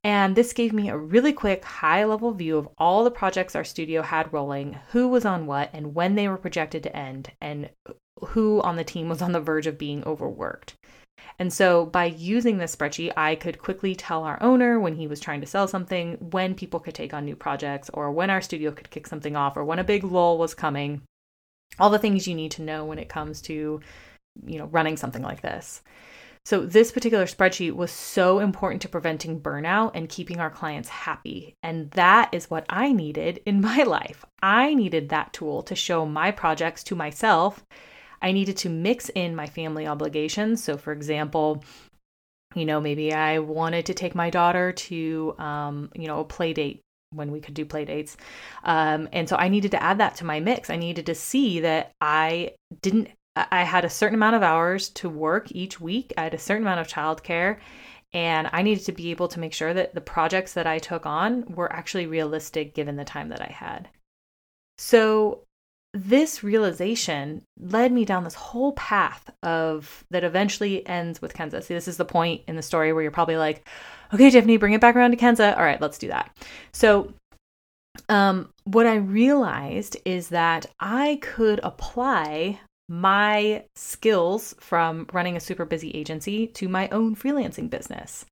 And 0.03 0.35
this 0.35 0.53
gave 0.53 0.73
me 0.73 0.89
a 0.89 0.97
really 0.97 1.33
quick, 1.33 1.65
high 1.65 2.05
level 2.05 2.31
view 2.31 2.57
of 2.57 2.69
all 2.77 3.03
the 3.03 3.11
projects 3.11 3.55
our 3.55 3.65
studio 3.65 4.01
had 4.01 4.31
rolling, 4.31 4.79
who 4.91 5.07
was 5.07 5.25
on 5.25 5.45
what, 5.45 5.69
and 5.73 5.93
when 5.93 6.15
they 6.15 6.27
were 6.27 6.37
projected 6.37 6.83
to 6.83 6.95
end, 6.95 7.31
and 7.41 7.69
who 8.29 8.61
on 8.61 8.77
the 8.77 8.83
team 8.83 9.09
was 9.09 9.21
on 9.21 9.33
the 9.33 9.41
verge 9.41 9.67
of 9.67 9.77
being 9.77 10.03
overworked. 10.05 10.76
And 11.39 11.53
so 11.53 11.85
by 11.85 12.05
using 12.05 12.57
this 12.57 12.75
spreadsheet, 12.75 13.13
I 13.15 13.35
could 13.35 13.59
quickly 13.59 13.95
tell 13.95 14.23
our 14.23 14.41
owner 14.41 14.79
when 14.79 14.95
he 14.95 15.07
was 15.07 15.19
trying 15.19 15.41
to 15.41 15.47
sell 15.47 15.67
something, 15.67 16.13
when 16.31 16.55
people 16.55 16.79
could 16.79 16.95
take 16.95 17.13
on 17.13 17.25
new 17.25 17.35
projects, 17.35 17.89
or 17.93 18.11
when 18.11 18.29
our 18.29 18.41
studio 18.41 18.71
could 18.71 18.89
kick 18.89 19.07
something 19.07 19.35
off, 19.35 19.55
or 19.55 19.63
when 19.63 19.79
a 19.79 19.83
big 19.83 20.03
lull 20.03 20.37
was 20.37 20.53
coming. 20.53 21.01
All 21.79 21.89
the 21.89 21.99
things 21.99 22.27
you 22.27 22.35
need 22.35 22.51
to 22.51 22.63
know 22.63 22.85
when 22.85 22.97
it 22.97 23.09
comes 23.09 23.41
to, 23.43 23.81
you 24.45 24.57
know, 24.57 24.65
running 24.65 24.97
something 24.97 25.21
like 25.21 25.41
this. 25.41 25.81
So 26.47 26.65
this 26.65 26.93
particular 26.93 27.25
spreadsheet 27.25 27.73
was 27.73 27.91
so 27.91 28.39
important 28.39 28.81
to 28.83 28.87
preventing 28.87 29.41
burnout 29.41 29.91
and 29.95 30.07
keeping 30.07 30.39
our 30.39 30.49
clients 30.49 30.87
happy. 30.87 31.55
And 31.61 31.91
that 31.91 32.29
is 32.31 32.49
what 32.49 32.65
I 32.69 32.93
needed 32.93 33.41
in 33.45 33.59
my 33.69 33.83
life. 33.83 34.23
I 34.41 34.73
needed 34.73 35.09
that 35.09 35.33
tool 35.33 35.61
to 35.63 35.75
show 35.75 36.05
my 36.05 36.31
projects 36.31 36.85
to 36.85 36.95
myself 36.95 37.65
I 38.21 38.31
needed 38.31 38.57
to 38.57 38.69
mix 38.69 39.09
in 39.09 39.35
my 39.35 39.47
family 39.47 39.87
obligations. 39.87 40.63
So, 40.63 40.77
for 40.77 40.91
example, 40.91 41.63
you 42.55 42.65
know, 42.65 42.79
maybe 42.79 43.13
I 43.13 43.39
wanted 43.39 43.85
to 43.87 43.93
take 43.93 44.15
my 44.15 44.29
daughter 44.29 44.71
to, 44.71 45.35
um, 45.37 45.91
you 45.95 46.07
know, 46.07 46.21
a 46.21 46.25
play 46.25 46.53
date 46.53 46.81
when 47.11 47.31
we 47.31 47.39
could 47.39 47.53
do 47.53 47.65
play 47.65 47.85
dates. 47.85 48.17
Um, 48.63 49.07
and 49.13 49.29
so 49.29 49.35
I 49.35 49.47
needed 49.49 49.71
to 49.71 49.83
add 49.83 49.99
that 49.99 50.15
to 50.17 50.25
my 50.25 50.39
mix. 50.39 50.69
I 50.69 50.75
needed 50.75 51.05
to 51.05 51.15
see 51.15 51.59
that 51.61 51.91
I 52.01 52.53
didn't, 52.81 53.09
I 53.35 53.63
had 53.63 53.85
a 53.85 53.89
certain 53.89 54.15
amount 54.15 54.35
of 54.35 54.43
hours 54.43 54.89
to 54.89 55.09
work 55.09 55.51
each 55.51 55.79
week. 55.79 56.13
I 56.17 56.23
had 56.23 56.33
a 56.33 56.39
certain 56.39 56.63
amount 56.63 56.79
of 56.81 56.87
childcare. 56.87 57.59
And 58.13 58.49
I 58.51 58.61
needed 58.61 58.85
to 58.85 58.93
be 58.93 59.11
able 59.11 59.27
to 59.27 59.39
make 59.39 59.53
sure 59.53 59.73
that 59.73 59.93
the 59.93 60.01
projects 60.01 60.53
that 60.53 60.65
I 60.65 60.79
took 60.79 61.05
on 61.05 61.43
were 61.53 61.71
actually 61.71 62.07
realistic 62.07 62.73
given 62.73 62.95
the 62.95 63.05
time 63.05 63.29
that 63.29 63.41
I 63.41 63.51
had. 63.51 63.89
So 64.77 65.43
this 65.93 66.43
realization 66.43 67.41
led 67.59 67.91
me 67.91 68.05
down 68.05 68.23
this 68.23 68.35
whole 68.35 68.73
path 68.73 69.29
of 69.43 70.03
that 70.11 70.23
eventually 70.23 70.85
ends 70.87 71.21
with 71.21 71.33
Kenza. 71.33 71.63
See, 71.63 71.73
this 71.73 71.87
is 71.87 71.97
the 71.97 72.05
point 72.05 72.41
in 72.47 72.55
the 72.55 72.61
story 72.61 72.93
where 72.93 73.01
you're 73.01 73.11
probably 73.11 73.37
like, 73.37 73.67
okay, 74.13 74.29
Tiffany, 74.29 74.57
bring 74.57 74.73
it 74.73 74.81
back 74.81 74.95
around 74.95 75.11
to 75.11 75.17
Kenza. 75.17 75.57
All 75.57 75.63
right, 75.63 75.81
let's 75.81 75.97
do 75.97 76.09
that. 76.09 76.35
So, 76.73 77.13
um, 78.09 78.49
what 78.65 78.85
I 78.85 78.95
realized 78.95 79.97
is 80.05 80.29
that 80.29 80.67
I 80.79 81.19
could 81.21 81.59
apply 81.63 82.59
my 82.89 83.65
skills 83.75 84.55
from 84.59 85.07
running 85.11 85.35
a 85.35 85.41
super 85.41 85.65
busy 85.65 85.91
agency 85.91 86.47
to 86.47 86.69
my 86.69 86.87
own 86.89 87.15
freelancing 87.15 87.69
business. 87.69 88.25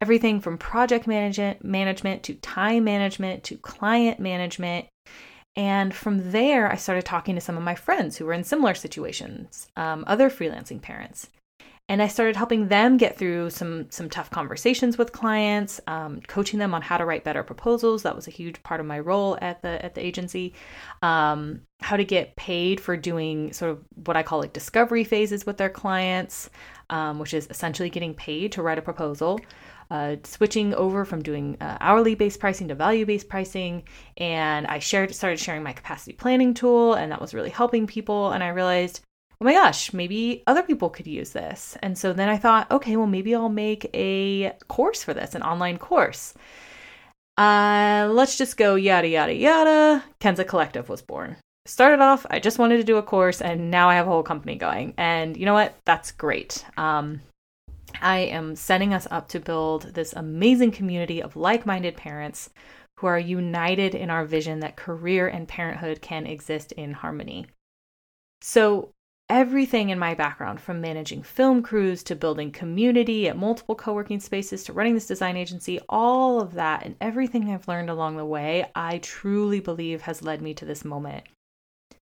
Everything 0.00 0.40
from 0.40 0.58
project 0.58 1.06
management, 1.06 1.64
management 1.64 2.22
to 2.24 2.34
time 2.34 2.84
management 2.84 3.42
to 3.44 3.56
client 3.56 4.20
management 4.20 4.86
and 5.56 5.94
from 5.94 6.32
there, 6.32 6.70
I 6.70 6.76
started 6.76 7.06
talking 7.06 7.34
to 7.34 7.40
some 7.40 7.56
of 7.56 7.62
my 7.62 7.74
friends 7.74 8.16
who 8.16 8.26
were 8.26 8.34
in 8.34 8.44
similar 8.44 8.74
situations, 8.74 9.68
um, 9.76 10.04
other 10.06 10.28
freelancing 10.28 10.82
parents. 10.82 11.30
And 11.88 12.02
I 12.02 12.08
started 12.08 12.34
helping 12.34 12.66
them 12.66 12.96
get 12.96 13.16
through 13.16 13.50
some 13.50 13.88
some 13.92 14.10
tough 14.10 14.28
conversations 14.28 14.98
with 14.98 15.12
clients, 15.12 15.80
um, 15.86 16.20
coaching 16.26 16.58
them 16.58 16.74
on 16.74 16.82
how 16.82 16.98
to 16.98 17.04
write 17.04 17.22
better 17.22 17.44
proposals. 17.44 18.02
That 18.02 18.16
was 18.16 18.26
a 18.26 18.32
huge 18.32 18.60
part 18.64 18.80
of 18.80 18.86
my 18.86 18.98
role 18.98 19.38
at 19.40 19.62
the 19.62 19.82
at 19.84 19.94
the 19.94 20.04
agency. 20.04 20.52
Um, 21.02 21.60
how 21.80 21.96
to 21.96 22.04
get 22.04 22.34
paid 22.34 22.80
for 22.80 22.96
doing 22.96 23.52
sort 23.52 23.70
of 23.70 23.84
what 24.04 24.16
I 24.16 24.24
call 24.24 24.40
like 24.40 24.52
discovery 24.52 25.04
phases 25.04 25.46
with 25.46 25.58
their 25.58 25.70
clients, 25.70 26.50
um, 26.90 27.20
which 27.20 27.32
is 27.32 27.46
essentially 27.50 27.88
getting 27.88 28.14
paid 28.14 28.50
to 28.52 28.62
write 28.62 28.78
a 28.78 28.82
proposal 28.82 29.38
uh, 29.90 30.16
switching 30.24 30.74
over 30.74 31.04
from 31.04 31.22
doing 31.22 31.56
uh, 31.60 31.78
hourly 31.80 32.14
based 32.14 32.40
pricing 32.40 32.68
to 32.68 32.74
value 32.74 33.06
based 33.06 33.28
pricing. 33.28 33.84
And 34.16 34.66
I 34.66 34.78
shared, 34.78 35.14
started 35.14 35.38
sharing 35.38 35.62
my 35.62 35.72
capacity 35.72 36.12
planning 36.12 36.54
tool, 36.54 36.94
and 36.94 37.12
that 37.12 37.20
was 37.20 37.34
really 37.34 37.50
helping 37.50 37.86
people. 37.86 38.32
And 38.32 38.42
I 38.42 38.48
realized, 38.48 39.00
oh 39.40 39.44
my 39.44 39.52
gosh, 39.52 39.92
maybe 39.92 40.42
other 40.46 40.62
people 40.62 40.90
could 40.90 41.06
use 41.06 41.30
this. 41.30 41.76
And 41.82 41.96
so 41.96 42.12
then 42.12 42.28
I 42.28 42.38
thought, 42.38 42.70
okay, 42.70 42.96
well, 42.96 43.06
maybe 43.06 43.34
I'll 43.34 43.48
make 43.48 43.90
a 43.94 44.52
course 44.68 45.02
for 45.02 45.14
this, 45.14 45.34
an 45.34 45.42
online 45.42 45.78
course. 45.78 46.34
Uh, 47.36 48.08
let's 48.10 48.38
just 48.38 48.56
go 48.56 48.76
yada, 48.76 49.08
yada, 49.08 49.34
yada. 49.34 50.04
Kenza 50.20 50.46
Collective 50.46 50.88
was 50.88 51.02
born. 51.02 51.36
Started 51.66 52.00
off, 52.00 52.24
I 52.30 52.38
just 52.38 52.58
wanted 52.58 52.76
to 52.78 52.84
do 52.84 52.96
a 52.96 53.02
course, 53.02 53.42
and 53.42 53.70
now 53.70 53.88
I 53.88 53.96
have 53.96 54.06
a 54.06 54.10
whole 54.10 54.22
company 54.22 54.56
going. 54.56 54.94
And 54.96 55.36
you 55.36 55.44
know 55.44 55.52
what? 55.52 55.74
That's 55.84 56.12
great. 56.12 56.64
Um, 56.76 57.20
I 58.00 58.18
am 58.18 58.56
setting 58.56 58.92
us 58.92 59.06
up 59.10 59.28
to 59.28 59.40
build 59.40 59.94
this 59.94 60.12
amazing 60.12 60.72
community 60.72 61.22
of 61.22 61.36
like 61.36 61.66
minded 61.66 61.96
parents 61.96 62.50
who 62.98 63.06
are 63.06 63.18
united 63.18 63.94
in 63.94 64.10
our 64.10 64.24
vision 64.24 64.60
that 64.60 64.76
career 64.76 65.28
and 65.28 65.46
parenthood 65.46 66.00
can 66.00 66.26
exist 66.26 66.72
in 66.72 66.92
harmony. 66.92 67.46
So, 68.40 68.92
everything 69.28 69.90
in 69.90 69.98
my 69.98 70.14
background 70.14 70.60
from 70.60 70.80
managing 70.80 71.22
film 71.22 71.62
crews 71.62 72.02
to 72.04 72.14
building 72.14 72.52
community 72.52 73.28
at 73.28 73.36
multiple 73.36 73.74
co 73.74 73.92
working 73.92 74.20
spaces 74.20 74.64
to 74.64 74.72
running 74.72 74.94
this 74.94 75.06
design 75.06 75.36
agency, 75.36 75.80
all 75.88 76.40
of 76.40 76.54
that 76.54 76.84
and 76.84 76.96
everything 77.00 77.50
I've 77.50 77.68
learned 77.68 77.90
along 77.90 78.16
the 78.16 78.24
way, 78.24 78.70
I 78.74 78.98
truly 78.98 79.60
believe 79.60 80.02
has 80.02 80.22
led 80.22 80.40
me 80.40 80.54
to 80.54 80.64
this 80.64 80.84
moment. 80.84 81.24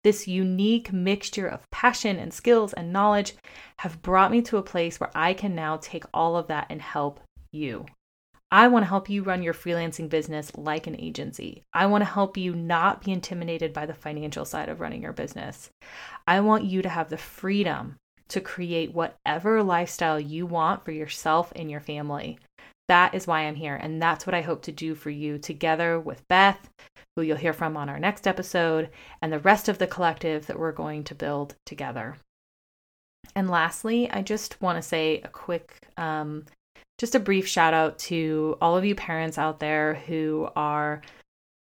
This 0.03 0.27
unique 0.27 0.93
mixture 0.93 1.47
of 1.47 1.71
passion 1.71 2.19
and 2.19 2.33
skills 2.33 2.73
and 2.73 2.93
knowledge 2.93 3.35
have 3.81 4.01
brought 4.01 4.31
me 4.31 4.41
to 4.43 4.57
a 4.57 4.63
place 4.63 4.99
where 4.99 5.11
I 5.15 5.35
can 5.35 5.55
now 5.55 5.77
take 5.77 6.05
all 6.15 6.37
of 6.37 6.47
that 6.49 6.67
and 6.71 6.81
help 6.81 7.21
you. 7.53 7.87
I 8.53 8.67
want 8.67 8.85
to 8.85 8.89
help 8.89 9.09
you 9.09 9.23
run 9.23 9.43
your 9.43 9.55
freelancing 9.55 10.09
business 10.09 10.51
like 10.57 10.87
an 10.87 10.99
agency. 10.99 11.63
I 11.73 11.87
want 11.87 12.03
to 12.03 12.11
help 12.11 12.37
you 12.37 12.55
not 12.55 13.05
be 13.05 13.13
intimidated 13.13 13.73
by 13.73 13.87
the 13.87 13.95
financial 13.95 14.45
side 14.45 14.69
of 14.69 14.81
running 14.81 15.03
your 15.03 15.13
business. 15.13 15.71
I 16.27 16.41
want 16.41 16.65
you 16.65 16.83
to 16.83 16.89
have 16.89 17.11
the 17.11 17.17
freedom 17.19 17.97
to 18.29 18.41
create 18.41 18.95
whatever 18.95 19.63
lifestyle 19.63 20.19
you 20.19 20.47
want 20.47 20.85
for 20.85 20.93
yourself 20.93 21.53
and 21.55 21.71
your 21.71 21.81
family. 21.81 22.39
That 22.91 23.15
is 23.15 23.25
why 23.25 23.43
I'm 23.43 23.55
here. 23.55 23.77
And 23.77 24.03
that's 24.03 24.27
what 24.27 24.35
I 24.35 24.41
hope 24.41 24.63
to 24.63 24.73
do 24.73 24.97
for 24.97 25.11
you 25.11 25.39
together 25.39 26.01
with 26.01 26.27
Beth, 26.27 26.69
who 27.15 27.23
you'll 27.23 27.37
hear 27.37 27.53
from 27.53 27.77
on 27.77 27.89
our 27.89 28.01
next 28.01 28.27
episode, 28.27 28.91
and 29.23 29.33
the 29.33 29.39
rest 29.39 29.69
of 29.69 29.79
the 29.79 29.87
collective 29.87 30.49
that 30.49 30.59
we're 30.59 30.73
going 30.73 31.05
to 31.05 31.15
build 31.15 31.55
together. 31.65 32.17
And 33.37 33.49
lastly, 33.49 34.11
I 34.11 34.23
just 34.23 34.61
want 34.61 34.77
to 34.77 34.83
say 34.83 35.21
a 35.23 35.29
quick, 35.29 35.87
um, 35.97 36.47
just 36.99 37.15
a 37.15 37.21
brief 37.21 37.47
shout 37.47 37.75
out 37.75 37.97
to 38.01 38.59
all 38.61 38.77
of 38.77 38.85
you 38.85 38.97
parents 38.97 39.39
out 39.39 39.61
there 39.61 39.95
who 40.09 40.49
are 40.57 41.01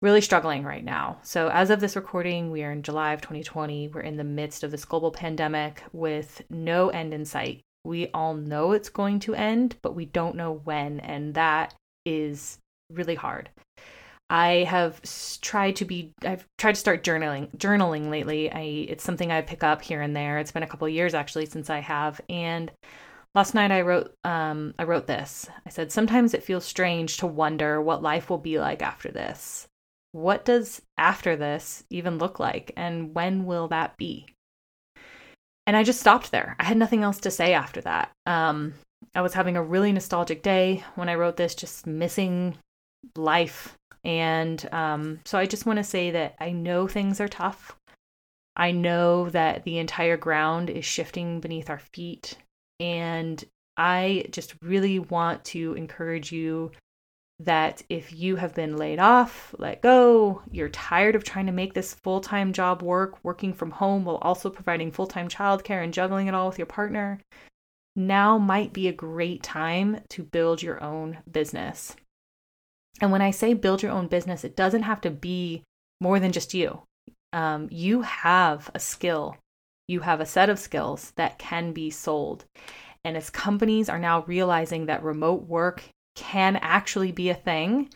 really 0.01 0.23
struggling 0.23 0.65
right 0.65 0.83
now. 0.83 1.19
So, 1.23 1.49
as 1.49 1.69
of 1.69 1.81
this 1.81 1.95
recording, 1.95 2.51
we 2.51 2.65
are 2.65 2.73
in 2.73 2.83
July 2.83 3.13
of 3.13 3.21
2020. 3.21 3.89
We're 3.89 4.01
in 4.01 4.17
the 4.17 4.25
midst 4.25 4.65
of 4.65 4.71
this 4.71 4.87
global 4.87 5.11
pandemic 5.11 5.83
with 5.93 6.41
no 6.49 6.89
end 6.89 7.13
in 7.13 7.27
sight 7.27 7.61
we 7.85 8.09
all 8.15 8.35
know 8.35 8.73
it's 8.73 8.89
going 8.89 9.21
to 9.21 9.35
end, 9.35 9.77
but 9.83 9.95
we 9.95 10.05
don't 10.05 10.37
know 10.37 10.61
when. 10.65 11.01
And 11.01 11.35
that 11.35 11.75
is 12.05 12.59
really 12.91 13.15
hard. 13.15 13.51
I 14.33 14.65
have 14.65 15.03
tried 15.43 15.77
to 15.77 15.85
be 15.85 16.13
I've 16.25 16.47
tried 16.57 16.73
to 16.73 16.81
start 16.81 17.05
journaling 17.05 17.55
journaling 17.57 18.09
lately. 18.09 18.51
I 18.51 18.87
it's 18.89 19.05
something 19.05 19.31
I 19.31 19.43
pick 19.43 19.63
up 19.63 19.83
here 19.83 20.01
and 20.01 20.17
there. 20.17 20.39
It's 20.39 20.53
been 20.53 20.63
a 20.63 20.67
couple 20.67 20.89
years 20.89 21.13
actually 21.13 21.45
since 21.45 21.69
I 21.69 21.81
have 21.81 22.19
and 22.31 22.71
last 23.35 23.53
night 23.53 23.71
I 23.71 23.83
wrote 23.83 24.15
um 24.25 24.73
I 24.79 24.85
wrote 24.85 25.07
this. 25.07 25.51
I 25.67 25.69
said 25.69 25.93
sometimes 25.93 26.33
it 26.33 26.45
feels 26.45 26.65
strange 26.65 27.19
to 27.19 27.27
wonder 27.27 27.83
what 27.83 28.03
life 28.03 28.31
will 28.31 28.39
be 28.39 28.59
like 28.59 28.81
after 28.81 29.11
this. 29.11 29.69
What 30.13 30.47
does 30.47 30.81
after 30.97 31.37
this 31.37 31.85
even 31.91 32.17
look 32.17 32.41
like 32.41 32.73
and 32.75 33.15
when 33.15 33.45
will 33.45 33.69
that 33.69 33.99
be? 33.99 34.29
And 35.67 35.77
I 35.77 35.83
just 35.83 36.01
stopped 36.01 36.31
there. 36.31 36.57
I 36.59 36.65
had 36.65 36.77
nothing 36.77 37.03
else 37.03 37.19
to 37.21 37.31
say 37.31 37.55
after 37.55 37.81
that. 37.83 38.11
Um, 38.27 38.75
I 39.15 39.21
was 39.21 39.35
having 39.35 39.57
a 39.57 39.63
really 39.63 39.93
nostalgic 39.93 40.43
day 40.43 40.85
when 40.95 41.09
I 41.09 41.15
wrote 41.15 41.37
this, 41.37 41.55
just 41.55 41.87
missing 41.87 42.57
life. 43.17 43.77
And 44.05 44.67
um, 44.73 45.21
so 45.25 45.39
I 45.39 45.47
just 45.47 45.67
want 45.67 45.79
to 45.79 45.85
say 45.85 46.11
that 46.11 46.35
I 46.41 46.51
know 46.51 46.89
things 46.89 47.21
are 47.21 47.29
tough. 47.29 47.77
I 48.57 48.73
know 48.73 49.31
that 49.31 49.65
the 49.65 49.79
entire 49.79 50.17
ground 50.17 50.71
is 50.71 50.85
shifting 50.85 51.41
beneath 51.41 51.71
our 51.71 51.81
feet. 51.95 52.37
And 52.81 53.43
I 53.77 54.27
just 54.31 54.55
really 54.63 54.99
want 54.99 55.45
to 55.47 55.75
encourage 55.75 56.33
you 56.33 56.73
that 57.45 57.83
if 57.89 58.13
you 58.13 58.37
have 58.37 58.55
been 58.55 58.77
laid 58.77 58.99
off, 58.99 59.55
let 59.59 59.83
go, 59.83 60.43
you're 60.51 60.69
tired 60.69 61.15
of 61.15 61.25
trying 61.25 61.47
to 61.47 61.53
make 61.53 61.75
this 61.75 61.95
full 61.95 62.21
time 62.21 62.53
job 62.53 62.83
work, 62.83 63.23
working 63.25 63.53
from 63.53 63.71
home 63.71 64.05
while 64.05 64.19
also 64.23 64.51
providing 64.51 64.91
full 64.91 65.07
time 65.07 65.29
childcare 65.29 65.83
and 65.83 65.95
juggling 65.95 66.27
it 66.27 66.35
all 66.35 66.49
with 66.49 66.59
your 66.59 66.67
partner, 66.67 67.21
now 67.97 68.39
might 68.39 68.73
be 68.73 68.89
a 68.89 68.93
great 68.93 69.43
time 69.43 70.01
to 70.11 70.23
build 70.23 70.63
your 70.63 70.83
own 70.83 71.19
business. 71.31 71.97
And 73.01 73.11
when 73.11 73.23
I 73.23 73.31
say 73.31 73.55
build 73.55 73.83
your 73.83 73.93
own 73.93 74.07
business, 74.07 74.45
it 74.45 74.57
doesn't 74.57 74.83
have 74.83 75.01
to 75.03 75.11
be 75.11 75.63
more 76.01 76.21
than 76.21 76.33
just 76.33 76.55
you. 76.55 76.83
Um, 77.33 77.69
you 77.71 78.03
have 78.03 78.71
a 78.75 78.79
skill, 78.79 79.37
you 79.89 80.01
have 80.01 80.21
a 80.21 80.27
set 80.27 80.51
of 80.51 80.59
skills 80.59 81.13
that 81.17 81.39
can 81.39 81.73
be 81.73 81.91
sold. 81.91 82.45
And 83.05 83.17
as 83.17 83.31
companies 83.31 83.89
are 83.89 83.99
now 83.99 84.23
realizing 84.25 84.87
that 84.87 85.03
remote 85.03 85.43
work 85.49 85.83
can 86.15 86.57
actually 86.57 87.13
be 87.13 87.31
a 87.31 87.35
thing, 87.35 87.89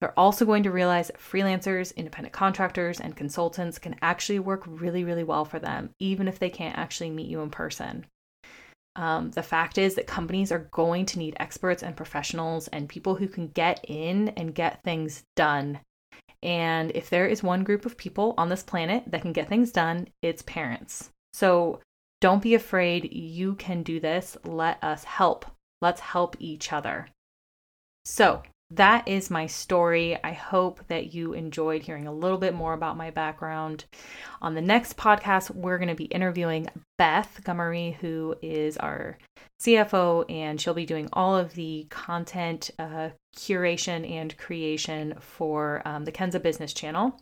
they're 0.00 0.18
also 0.18 0.44
going 0.44 0.62
to 0.62 0.70
realize 0.70 1.08
that 1.08 1.18
freelancers, 1.18 1.94
independent 1.96 2.32
contractors, 2.32 3.00
and 3.00 3.16
consultants 3.16 3.78
can 3.78 3.96
actually 4.00 4.38
work 4.38 4.62
really, 4.66 5.02
really 5.02 5.24
well 5.24 5.44
for 5.44 5.58
them, 5.58 5.90
even 5.98 6.28
if 6.28 6.38
they 6.38 6.50
can't 6.50 6.78
actually 6.78 7.10
meet 7.10 7.26
you 7.28 7.40
in 7.40 7.50
person. 7.50 8.06
Um, 8.94 9.30
the 9.30 9.42
fact 9.42 9.78
is 9.78 9.94
that 9.94 10.06
companies 10.06 10.50
are 10.50 10.68
going 10.72 11.06
to 11.06 11.18
need 11.18 11.36
experts 11.38 11.82
and 11.82 11.96
professionals 11.96 12.68
and 12.68 12.88
people 12.88 13.14
who 13.14 13.28
can 13.28 13.48
get 13.48 13.84
in 13.88 14.28
and 14.30 14.54
get 14.54 14.82
things 14.82 15.24
done. 15.36 15.80
And 16.42 16.92
if 16.94 17.10
there 17.10 17.26
is 17.26 17.42
one 17.42 17.64
group 17.64 17.84
of 17.84 17.96
people 17.96 18.34
on 18.38 18.48
this 18.48 18.62
planet 18.62 19.04
that 19.08 19.22
can 19.22 19.32
get 19.32 19.48
things 19.48 19.72
done, 19.72 20.08
it's 20.22 20.42
parents. 20.42 21.10
So 21.32 21.80
don't 22.20 22.42
be 22.42 22.54
afraid. 22.54 23.12
You 23.12 23.54
can 23.54 23.82
do 23.82 24.00
this. 24.00 24.36
Let 24.44 24.82
us 24.82 25.04
help. 25.04 25.46
Let's 25.80 26.00
help 26.00 26.36
each 26.38 26.72
other. 26.72 27.08
So, 28.10 28.42
that 28.70 29.06
is 29.06 29.30
my 29.30 29.46
story. 29.46 30.18
I 30.24 30.32
hope 30.32 30.80
that 30.88 31.12
you 31.12 31.34
enjoyed 31.34 31.82
hearing 31.82 32.06
a 32.06 32.12
little 32.12 32.38
bit 32.38 32.54
more 32.54 32.72
about 32.72 32.96
my 32.96 33.10
background. 33.10 33.84
On 34.40 34.54
the 34.54 34.62
next 34.62 34.96
podcast, 34.96 35.54
we're 35.54 35.76
going 35.76 35.90
to 35.90 35.94
be 35.94 36.06
interviewing 36.06 36.68
Beth 36.96 37.42
Gummery, 37.44 37.96
who 37.96 38.34
is 38.40 38.78
our 38.78 39.18
CFO, 39.60 40.24
and 40.30 40.58
she'll 40.58 40.72
be 40.72 40.86
doing 40.86 41.10
all 41.12 41.36
of 41.36 41.52
the 41.52 41.86
content 41.90 42.70
uh, 42.78 43.10
curation 43.36 44.10
and 44.10 44.36
creation 44.38 45.14
for 45.20 45.82
um, 45.84 46.06
the 46.06 46.12
Kenza 46.12 46.42
Business 46.42 46.72
Channel. 46.72 47.14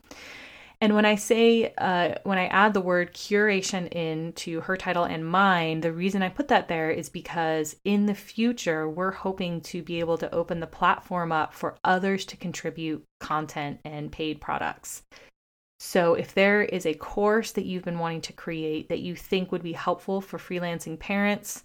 And 0.81 0.95
when 0.95 1.07
I 1.07 1.15
say, 1.15 1.73
uh, 1.79 2.17
when 2.25 2.37
I 2.37 2.49
add 2.49 2.75
the 2.75 2.83
word 2.83 3.15
curation 3.15 3.89
into 3.93 4.61
her 4.61 4.77
title 4.77 5.05
and 5.05 5.27
mine, 5.27 5.81
the 5.81 5.93
reason 5.93 6.23
I 6.23 6.29
put 6.29 6.49
that 6.49 6.69
there 6.69 6.91
is 6.91 7.09
because 7.09 7.77
in 7.85 8.05
the 8.05 8.15
future, 8.15 8.87
we're 8.89 9.13
hoping 9.13 9.63
to 9.63 9.83
be 9.83 10.01
able 10.01 10.19
to 10.19 10.35
open 10.35 10.61
the 10.61 10.67
platform 10.67 11.33
up 11.33 11.55
for 11.55 11.79
others 11.83 12.27
to 12.27 12.37
contribute 12.37 13.03
content 13.21 13.81
and 13.85 14.13
paid 14.13 14.41
products. 14.41 15.03
So, 15.79 16.15
if 16.15 16.35
there 16.35 16.63
is 16.63 16.87
a 16.87 16.95
course 16.95 17.53
that 17.53 17.67
you've 17.67 17.85
been 17.85 17.99
wanting 17.99 18.23
to 18.23 18.33
create 18.33 18.89
that 18.89 19.01
you 19.01 19.15
think 19.15 19.53
would 19.53 19.63
be 19.63 19.73
helpful 19.75 20.21
for 20.21 20.39
freelancing 20.39 20.99
parents, 20.99 21.65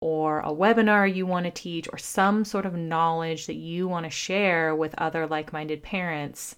or 0.00 0.40
a 0.40 0.52
webinar 0.52 1.12
you 1.12 1.26
want 1.26 1.44
to 1.44 1.50
teach, 1.50 1.88
or 1.92 1.98
some 1.98 2.44
sort 2.44 2.66
of 2.66 2.74
knowledge 2.74 3.46
that 3.46 3.54
you 3.54 3.88
want 3.88 4.04
to 4.04 4.10
share 4.10 4.74
with 4.74 4.94
other 4.98 5.26
like 5.26 5.52
minded 5.52 5.82
parents, 5.82 6.56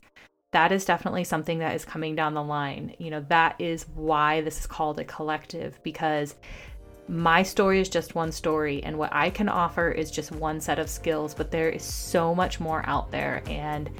that 0.55 0.71
is 0.71 0.85
definitely 0.85 1.25
something 1.25 1.59
that 1.59 1.75
is 1.75 1.85
coming 1.85 2.15
down 2.15 2.33
the 2.33 2.43
line. 2.43 2.95
You 2.99 3.11
know, 3.11 3.27
that 3.29 3.57
is 3.59 3.87
why 3.97 4.41
this 4.43 4.61
is 4.61 4.69
called 4.69 5.01
a 5.01 5.05
collective 5.05 5.81
because 5.83 6.37
my 7.09 7.43
story 7.43 7.81
is 7.81 7.89
just 7.89 8.15
one 8.15 8.31
story 8.31 8.81
and 8.85 8.97
what 8.97 9.13
I 9.13 9.31
can 9.31 9.49
offer 9.49 9.91
is 9.91 10.13
just 10.13 10.31
one 10.31 10.61
set 10.61 10.79
of 10.79 10.89
skills, 10.89 11.35
but 11.35 11.51
there 11.51 11.69
is 11.69 11.83
so 11.83 12.37
much 12.37 12.61
more 12.61 12.85
out 12.87 13.11
there 13.11 13.43
and 13.49 13.91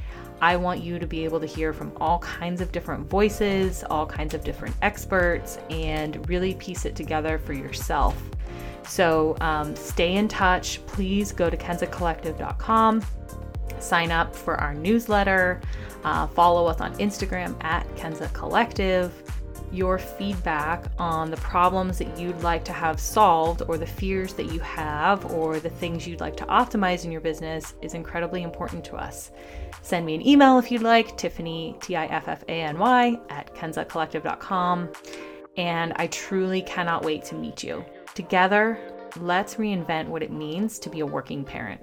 I 0.41 0.55
want 0.55 0.81
you 0.81 1.01
to 1.01 1.09
be 1.09 1.25
able 1.25 1.41
to 1.41 1.47
hear 1.47 1.73
from 1.73 1.93
all 2.01 2.21
kinds 2.21 2.61
of 2.61 2.71
different 2.71 3.11
voices, 3.11 3.83
all 3.91 4.07
kinds 4.07 4.33
of 4.33 4.45
different 4.45 4.77
experts, 4.81 5.59
and 5.71 6.29
really 6.29 6.55
piece 6.55 6.85
it 6.85 6.95
together 6.95 7.37
for 7.37 7.53
yourself. 7.53 8.17
So 8.87 9.37
um, 9.41 9.75
stay 9.75 10.15
in 10.15 10.29
touch. 10.29 10.87
Please 10.87 11.33
go 11.33 11.51
to 11.51 11.57
kenzacollective.com, 11.57 13.05
sign 13.85 14.11
up 14.11 14.35
for 14.35 14.57
our 14.57 14.75
newsletter. 14.75 15.61
Uh, 16.05 16.27
follow 16.27 16.67
us 16.67 16.81
on 16.81 16.93
Instagram 16.99 17.63
at 17.65 17.87
Kenza 17.97 18.33
Collective. 18.33 19.13
Your 19.73 19.99
feedback 19.99 20.85
on 20.99 21.31
the 21.31 21.37
problems 21.39 21.99
that 21.99 22.17
you'd 22.19 22.41
like 22.43 22.65
to 22.67 22.73
have 22.73 23.01
solved, 23.01 23.63
or 23.67 23.77
the 23.77 23.87
fears 23.87 24.33
that 24.35 24.53
you 24.53 24.61
have, 24.61 25.25
or 25.33 25.59
the 25.59 25.71
things 25.71 26.07
you'd 26.07 26.21
like 26.21 26.37
to 26.37 26.45
optimize 26.45 27.05
in 27.05 27.11
your 27.11 27.21
business 27.21 27.75
is 27.83 27.95
incredibly 27.95 28.43
important 28.43 28.85
to 28.85 28.97
us. 28.97 29.33
Send 29.83 30.07
me 30.07 30.15
an 30.15 30.27
email 30.27 30.59
if 30.59 30.71
you'd 30.71 30.83
like, 30.83 31.17
Tiffany, 31.17 31.77
T 31.81 31.97
I 31.97 32.07
F 32.07 32.29
F 32.29 32.45
A 32.49 32.63
N 32.63 32.79
Y, 32.79 33.19
at 33.31 33.55
kenzacollective.com. 33.55 34.91
And 35.57 35.93
I 35.97 36.07
truly 36.09 36.63
cannot 36.63 37.05
wait 37.05 37.25
to 37.27 37.35
meet 37.35 37.63
you. 37.65 37.85
Together, 38.15 38.79
let's 39.21 39.57
reinvent 39.57 40.09
what 40.09 40.23
it 40.23 40.31
means 40.31 40.79
to 40.81 40.91
be 40.91 41.01
a 41.01 41.07
working 41.07 41.45
parent. 41.45 41.81